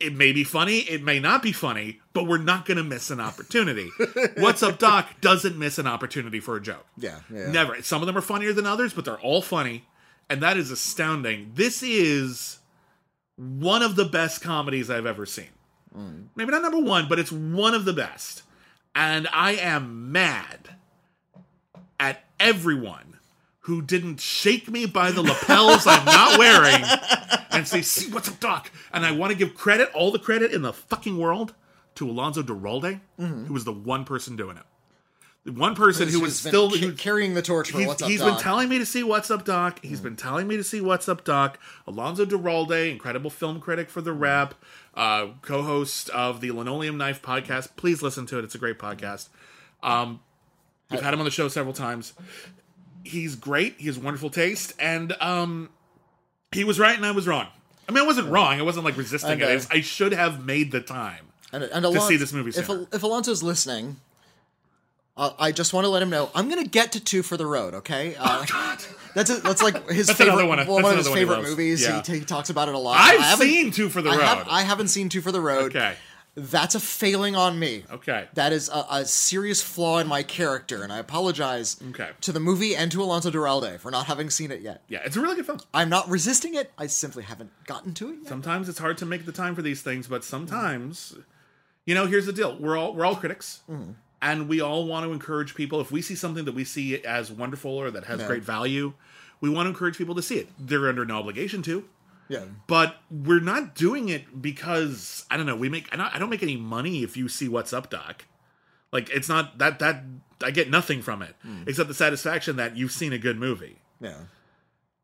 [0.00, 3.10] it may be funny, it may not be funny, but we're not going to miss
[3.10, 3.90] an opportunity.
[4.38, 6.86] What's Up Doc doesn't miss an opportunity for a joke.
[6.96, 7.20] Yeah.
[7.32, 7.50] yeah.
[7.52, 7.82] Never.
[7.82, 9.84] Some of them are funnier than others, but they're all funny,
[10.30, 11.52] and that is astounding.
[11.54, 12.59] This is
[13.40, 15.48] one of the best comedies I've ever seen.
[16.36, 18.42] Maybe not number one, but it's one of the best.
[18.94, 20.76] And I am mad
[21.98, 23.18] at everyone
[23.60, 26.84] who didn't shake me by the lapels I'm not wearing
[27.50, 30.52] and say, "See what's up, Doc?" And I want to give credit, all the credit
[30.52, 31.54] in the fucking world,
[31.96, 34.64] to Alonso Duralde, who was the one person doing it.
[35.46, 38.10] One person who was still ca- carrying the torch for He's, what's up.
[38.10, 38.28] he's Doc.
[38.36, 39.80] been telling me to see What's Up Doc.
[39.82, 41.58] He's been telling me to see What's Up Doc.
[41.86, 44.52] Alonso Duralde, incredible film critic for TheWrap,
[44.94, 47.70] uh, co-host of the Linoleum Knife podcast.
[47.76, 48.44] Please listen to it.
[48.44, 49.28] It's a great podcast.
[49.82, 50.20] Um,
[50.90, 52.12] we've had him on the show several times.
[53.02, 53.76] He's great.
[53.78, 55.70] He has wonderful taste, and um,
[56.52, 57.46] he was right and I was wrong.
[57.88, 58.60] I mean, I wasn't wrong.
[58.60, 59.66] I wasn't like resisting I it.
[59.70, 61.28] I should have made the time.
[61.50, 62.86] and, and to see this movie If, sooner.
[62.92, 63.96] if Alonso's listening,
[65.20, 67.36] uh, I just want to let him know I'm going to get to two for
[67.36, 67.74] the road.
[67.74, 68.14] Okay.
[68.18, 68.44] Uh,
[69.14, 71.82] That's a, that's like his That's favorite one- one, of his one favorite movies.
[71.82, 72.00] Yeah.
[72.02, 72.96] He, he talks about it a lot.
[72.96, 74.22] I I've haven't- seen Two for the I, Road.
[74.22, 75.74] have, I haven't seen Two for the Road.
[75.76, 75.94] Okay.
[76.36, 77.82] That's a failing on me.
[77.90, 78.28] Okay.
[78.34, 82.10] That is a, a serious flaw in my character, and I apologize Okay.
[82.20, 84.82] to the movie and to Alonso Duralde for not having seen it yet.
[84.88, 85.58] Yeah, it's a really good film.
[85.74, 86.70] I'm not resisting it.
[86.78, 88.28] I simply haven't gotten to it yet.
[88.28, 91.16] Sometimes it's hard to make the time for these things, but sometimes,
[91.84, 93.90] you know, here's the deal: we're all we're all critics, Mm-hmm.
[94.22, 95.80] And we all want to encourage people.
[95.80, 98.26] If we see something that we see as wonderful or that has Yeah.
[98.26, 98.92] great value,
[99.40, 100.48] we want to encourage people to see it.
[100.58, 101.88] They're under no obligation to,
[102.28, 102.44] Yeah.
[102.66, 105.56] but we're not doing it because I don't know.
[105.56, 108.24] We make I don't, I don't make any money if you see what's up, Doc.
[108.92, 110.04] Like it's not that that
[110.42, 111.68] I get nothing from it Mm.
[111.68, 113.78] except the satisfaction that you've seen a good movie.
[114.00, 114.18] Yeah.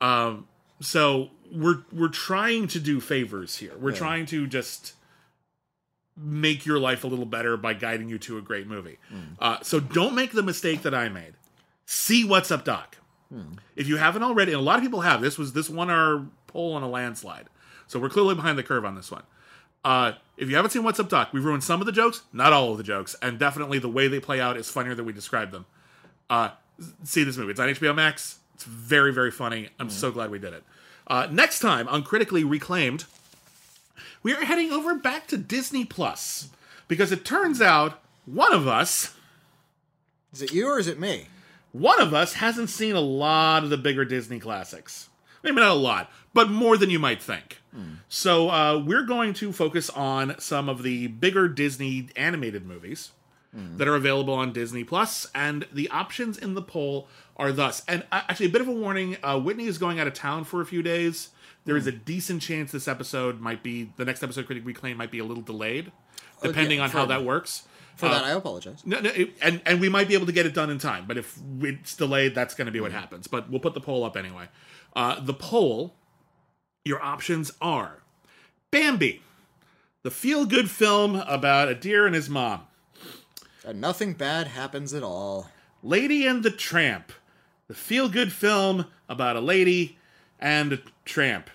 [0.00, 0.46] Um,
[0.80, 3.72] so we're we're trying to do favors here.
[3.78, 3.96] We're Yeah.
[3.98, 4.94] trying to just
[6.16, 8.98] make your life a little better by guiding you to a great movie.
[9.38, 11.34] Uh, so don't make the mistake that I made.
[11.84, 12.96] See what's up, Doc.
[13.74, 16.24] If you haven't already, and a lot of people have, this was this won our
[16.46, 17.48] poll on a landslide.
[17.86, 19.22] So we're clearly behind the curve on this one.
[19.84, 22.52] Uh, if you haven't seen What's Up, Doc, we've ruined some of the jokes, not
[22.52, 25.12] all of the jokes, and definitely the way they play out is funnier than we
[25.12, 25.66] described them.
[26.28, 26.50] Uh,
[27.04, 27.52] see this movie.
[27.52, 28.38] It's on HBO Max.
[28.54, 29.68] It's very, very funny.
[29.78, 30.64] I'm so glad we did it.
[31.06, 33.04] Uh, next time on Critically Reclaimed,
[34.22, 36.48] we are heading over back to Disney Plus
[36.88, 39.14] because it turns out one of us,
[40.32, 41.28] Is it you or is it me?
[41.72, 45.08] one of us hasn't seen a lot of the bigger Disney classics.
[45.42, 47.60] Maybe not a lot, but more than you might think.
[48.08, 53.10] So uh, we're going to focus on some of the bigger Disney animated movies
[53.52, 57.82] that are available on Disney Plus, and the options in the poll are thus.
[57.88, 60.44] And uh, actually, a bit of a warning: uh, Whitney is going out of town
[60.44, 61.28] for a few days.
[61.66, 64.46] There is a decent chance this episode might be the next episode.
[64.46, 65.92] Critic Reclaim might be a little delayed,
[66.42, 67.64] depending yeah, on how that works.
[67.96, 68.82] For Uh, that, I apologize.
[68.86, 71.06] no, no, it- and and we might be able to get it done in time.
[71.06, 73.26] But if it's delayed, that's going to be what happens.
[73.26, 74.48] But we'll put the poll up anyway.
[74.94, 75.94] Uh, the poll,
[76.84, 78.02] your options are
[78.70, 79.22] Bambi,
[80.02, 82.62] the feel-good film about a deer and his mom.
[83.64, 85.50] And nothing bad happens at all.
[85.82, 87.12] Lady and the Tramp,
[87.66, 89.98] the feel-good film about a lady
[90.38, 91.48] and a tramp.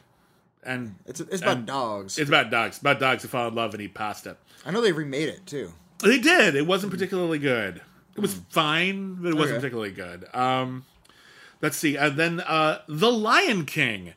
[0.64, 2.18] And It's it's about and dogs.
[2.20, 2.80] It's about dogs.
[2.80, 4.38] About dogs who fall in love and eat pasta.
[4.66, 5.74] I know they remade it too.
[6.03, 6.55] They did.
[6.55, 7.82] It wasn't particularly good.
[8.16, 9.62] It was fine, but it wasn't Okay.
[9.62, 10.28] particularly good.
[10.36, 10.86] Um,
[11.62, 11.95] let's see.
[11.95, 14.14] And then uh, The Lion King,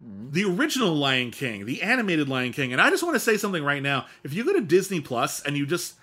[0.00, 2.72] the original Lion King, the animated Lion King.
[2.72, 4.06] And I just want to say something right now.
[4.24, 5.94] If you go to Disney Plus and you just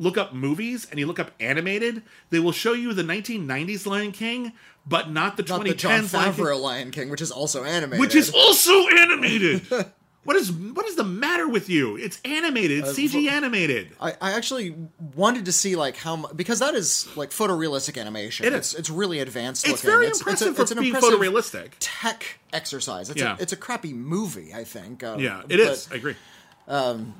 [0.00, 4.10] look up movies and you look up animated, they will show you the 1990s Lion
[4.10, 4.52] King,
[4.86, 8.00] but not the Not the John 2010s Lion King, Lion King, which is also animated.
[8.00, 9.62] which is also animated.
[10.24, 11.96] what is what is the matter with you?
[11.96, 12.84] It's animated.
[12.84, 13.94] Uh, CG animated.
[14.00, 14.74] I, I actually
[15.14, 18.46] wanted to see like how because that is like photorealistic animation.
[18.46, 19.66] It It's it's really advanced.
[19.66, 19.90] It's looking.
[19.90, 21.70] very a- impressive it's for an being impressive photorealistic.
[21.80, 23.10] Tech exercise.
[23.10, 23.36] It's Yeah.
[23.38, 24.52] a it's a crappy movie.
[24.54, 25.02] I think.
[25.02, 25.88] Uh, Yeah, it but, is.
[25.90, 26.16] I agree.
[26.68, 27.14] Um,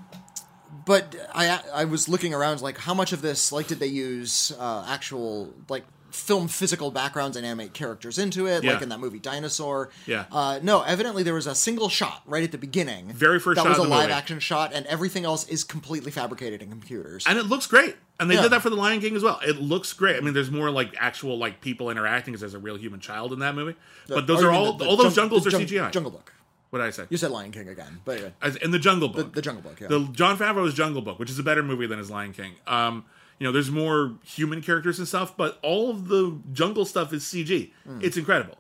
[0.85, 4.53] But I I was looking around like how much of this like did they use
[4.59, 5.85] uh, actual like
[6.17, 8.73] film physical backgrounds and animate characters into it Yeah.
[8.73, 9.91] like in that movie Dinosaur.
[10.07, 10.25] Yeah.
[10.33, 13.09] Uh, no, evidently there was a single shot right at the beginning.
[13.13, 14.13] Very first that shot was a the live movie.
[14.15, 17.25] action shot, and everything else is completely fabricated in computers.
[17.27, 17.97] and it looks great.
[18.19, 18.43] And they Yeah.
[18.43, 19.39] did that for the Lion King as well.
[19.47, 20.17] It looks great.
[20.17, 23.33] I mean, there's more like actual like people interacting because there's a real human child
[23.35, 23.77] in that movie.
[24.09, 25.91] But those are all the- the all those jung- jungles are jung- CGI.
[25.91, 26.33] Jungle Book.
[26.71, 27.05] What did I say?
[27.11, 28.33] You said Lion King again, but anyway.
[28.43, 29.35] As in the Jungle Book.
[29.35, 29.87] the Jungle Book, yeah.
[29.89, 32.53] The Jon Favreau's Jungle Book, which is a better movie than his Lion King.
[32.67, 33.05] Um,
[33.39, 37.25] you know, there's more human characters and stuff, but all of the jungle stuff is
[37.25, 37.71] CG.
[37.85, 38.01] Hmm.
[38.03, 38.59] It's incredible.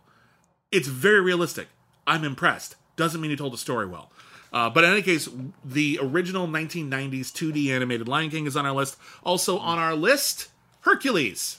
[0.70, 1.68] It's very realistic.
[2.07, 2.77] I'm impressed.
[2.97, 4.11] Doesn't mean he told the story well.
[4.53, 5.29] Uh, but in any case,
[5.64, 8.97] the original 1990s 2D animated Lion King is on our list.
[9.22, 10.49] Also on our list,
[10.81, 11.59] Hercules.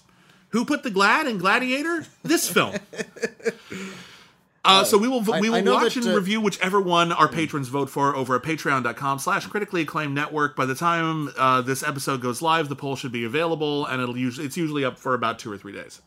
[0.49, 2.05] Who put the Glad in Gladiator?
[2.23, 2.75] This film.
[4.65, 7.11] Uh, so we will I- we I will watch that, and uh, review whichever one
[7.13, 10.55] our patrons vote for over at patreon.com slash critically acclaimed network.
[10.57, 14.17] By the time uh, this episode goes live, the poll should be available and it'll
[14.17, 16.01] usually it's usually up for about two or three days.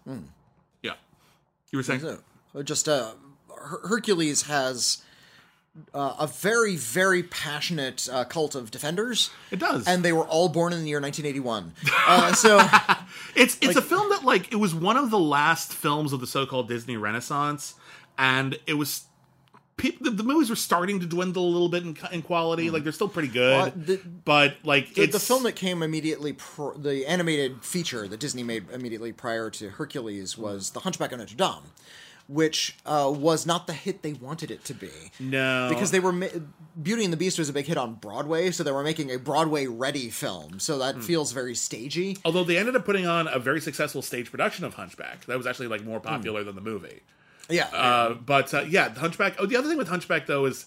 [0.82, 0.92] Yeah.
[1.72, 2.00] You were saying?
[2.00, 2.18] So,
[2.62, 3.12] just uh,
[3.56, 4.98] Her- Hercules has
[5.94, 9.30] uh, a very, very passionate uh, cult of defenders.
[9.52, 9.86] It does.
[9.86, 11.72] And they were all born in the year 1981.
[12.06, 12.58] Uh, so,
[13.36, 16.26] It's it's a film that like it was one of the last films of the
[16.26, 17.74] so-called Disney Renaissance,
[18.20, 19.04] and it was
[19.76, 22.68] pe- the, the movies were starting to dwindle a little bit in, in quality.
[22.70, 25.82] Like they're still pretty good, Well, the- but like the, it's the film that came
[25.82, 31.12] immediately, pr- the animated feature that Disney made immediately prior to Hercules was The Hunchback
[31.12, 31.72] of Notre Dame,
[32.28, 34.90] which uh, was not the hit they wanted it to be.
[35.18, 36.26] no because they were ma-
[36.80, 39.18] Beauty and the Beast was a big hit on Broadway, so they were making a
[39.18, 40.60] Broadway ready film.
[40.60, 41.00] So that Hmm.
[41.00, 42.18] feels very stagey.
[42.24, 45.46] Although they ended up putting on a very successful stage production of Hunchback, that was
[45.46, 47.00] actually like more popular than the movie.
[47.50, 47.66] Yeah.
[47.66, 49.36] Uh, but uh, yeah, the Hunchback.
[49.38, 50.66] Oh, the other thing with Hunchback though is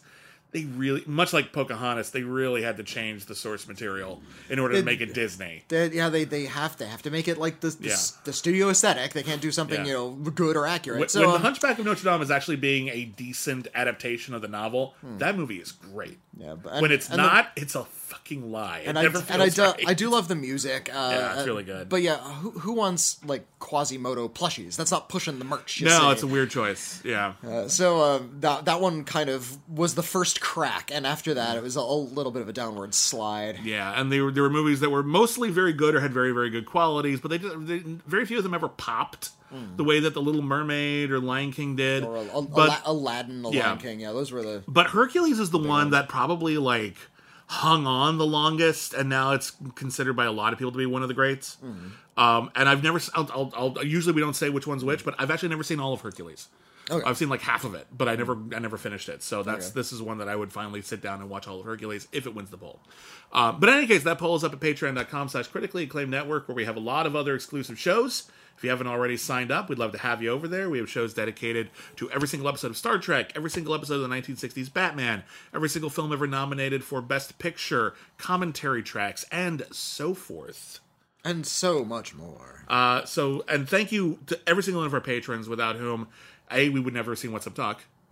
[0.51, 4.21] they really, much like Pocahontas, they really had to change the source material
[4.51, 5.63] in order to make it Disney.
[5.67, 7.95] They- yeah, they, they have to have to make it like the the, Yeah.
[8.23, 9.13] the studio aesthetic.
[9.13, 9.85] They can't do something Yeah.
[9.87, 10.99] you know good or accurate.
[10.99, 14.35] When, so when the um, Hunchback of Notre Dame is actually being a decent adaptation
[14.35, 16.19] of the novel, that movie is great.
[16.37, 16.41] Hmm.
[16.43, 17.83] yeah, but, and, when it's and the- not, it's a
[18.13, 18.79] fucking lie.
[18.79, 19.83] It and I and I do right.
[19.87, 20.89] I do love the music.
[20.93, 21.89] Uh, Yeah, it's really good.
[21.89, 24.75] But yeah, who who wants like Quasimodo plushies?
[24.75, 25.81] That's not pushing the merch.
[25.81, 26.11] No, see.
[26.11, 27.01] it's a weird choice.
[27.03, 27.33] Yeah.
[27.45, 31.57] Uh, so uh, that that one kind of was the first crack, and after that,
[31.57, 33.59] it was a, a little bit of a downward slide.
[33.63, 36.31] Yeah, and they were there were movies that were mostly very good or had very
[36.31, 39.29] very good qualities, but they, did, they very few of them ever popped
[39.77, 42.03] the way that the Little Mermaid or Lion King did.
[42.03, 42.09] Hmm.
[42.09, 43.67] Or a, a, but Aladdin, the Yeah.
[43.67, 43.99] Lion King.
[43.99, 44.63] Yeah, those were the.
[44.67, 46.95] but Hercules is the one that probably like
[47.47, 50.85] hung on the longest, and now it's considered by a lot of people to be
[50.85, 51.57] one of the greats.
[51.63, 52.19] Mm-hmm.
[52.19, 55.15] Um, and I've never, I'll, I'll, I'll, usually we don't say which one's which, but
[55.19, 56.47] I've actually never seen all of Hercules.
[56.91, 57.07] Okay.
[57.09, 59.23] I've seen like half of it, but I never, I never finished it.
[59.23, 59.73] So that's Okay.
[59.75, 62.27] this is one that I would finally sit down and watch all of Hercules if
[62.27, 62.81] it wins the poll.
[63.31, 66.55] Uh, but in any case, that poll is up at Patreon.com/slash Critically Acclaimed Network, where
[66.55, 68.29] we have a lot of other exclusive shows.
[68.57, 70.69] If you haven't already signed up, we'd love to have you over there.
[70.69, 74.09] We have shows dedicated to every single episode of Star Trek, every single episode of
[74.09, 75.23] the 1960s Batman,
[75.53, 80.79] every single film ever nominated for Best Picture, commentary tracks, and so forth.
[81.25, 82.65] and so much more.
[82.67, 86.07] Uh, so, and thank you to every single one of our patrons, without whom,
[86.51, 87.55] A, we would never have seen What's Up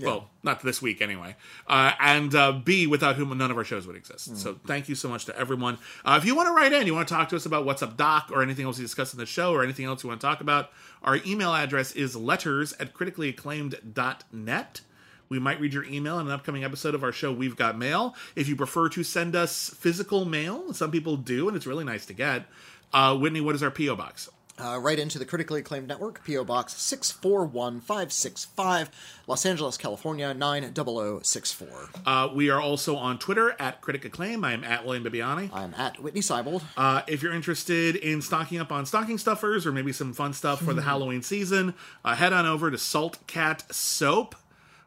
[0.02, 0.08] Talk.
[0.08, 1.36] Well, not this week anyway.
[1.68, 4.38] Uh, and uh, B, without whom none of our shows would exist.
[4.38, 5.78] So thank you so much to everyone.
[6.04, 7.82] Uh, if you want to write in, you want to talk to us about What's
[7.82, 10.20] Up Doc or anything else we discussed in the show or anything else you want
[10.22, 10.72] to talk about,
[11.04, 14.82] our email address is letters at criticallyacclaimed.net.
[15.30, 18.16] We might read your email in an upcoming episode of our show, We've Got Mail.
[18.36, 22.06] If you prefer to send us physical mail, some people do, and it's really nice
[22.08, 22.48] to get.
[22.92, 23.96] Uh, Whitney, what is our P.O.
[23.96, 24.30] Box?
[24.62, 26.44] Uh, right into the critically acclaimed network, P.O.
[26.44, 28.92] Box 641565,
[29.26, 31.68] Los Angeles, California 90064.
[32.06, 34.44] Uh, we are also on Twitter at Critic Acclaim.
[34.44, 35.50] I am at William Bibbiani.
[35.52, 36.62] I'm at Whitney Seibold.
[36.78, 40.62] Uh, if you're interested in stocking up on stocking stuffers or maybe some fun stuff
[40.62, 41.74] for the Halloween season,
[42.06, 44.36] uh, head on over to Salt Cat Soap.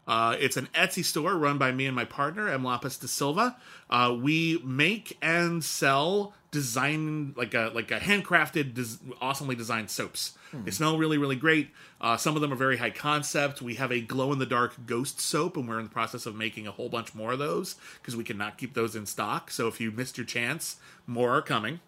[0.06, 2.62] Uh, it's an Etsy store run by me and my partner, M.
[2.62, 3.56] Lapis de Silva.
[3.88, 10.38] Uh, we make and sell design like a like a handcrafted, des- awesomely designed soaps.
[10.52, 11.70] They smell really, really great.
[12.00, 13.60] Uh, some of them are very high concept.
[13.60, 16.36] We have a glow in the dark ghost soap, and we're in the process of
[16.36, 19.50] making a whole bunch more of those because we cannot keep those in stock.
[19.50, 20.76] So if you missed your chance,
[21.08, 21.80] more are coming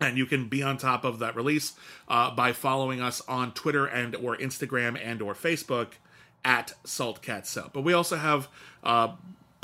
[0.00, 1.74] and you can be on top of that release
[2.08, 5.88] uh, by following us on Twitter and or Instagram and or Facebook
[6.42, 7.74] at Salt Cat Soap.
[7.74, 8.48] But we also have
[8.82, 9.08] uh,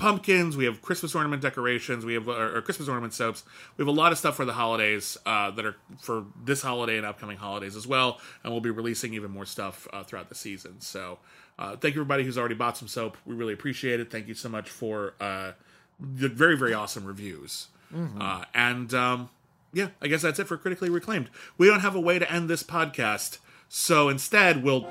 [0.01, 3.45] pumpkins, we have Christmas ornament decorations, we have or, or Christmas ornament soaps.
[3.77, 6.97] We have a lot of stuff for the holidays uh, that are for this holiday
[6.97, 8.19] and upcoming holidays as well.
[8.43, 10.81] And we'll be releasing even more stuff uh, throughout the season.
[10.81, 11.19] So
[11.59, 13.17] uh, thank you everybody who's already bought some soap.
[13.27, 14.11] We really appreciate it.
[14.11, 15.53] Thank you so much for uh,
[16.01, 17.69] the very very awesome reviews.
[18.21, 19.31] Uh, and um,
[19.73, 21.29] yeah, I guess that's it for critically reclaimed.
[21.59, 23.39] We don't have a way to end this podcast,
[23.69, 24.89] so instead we'll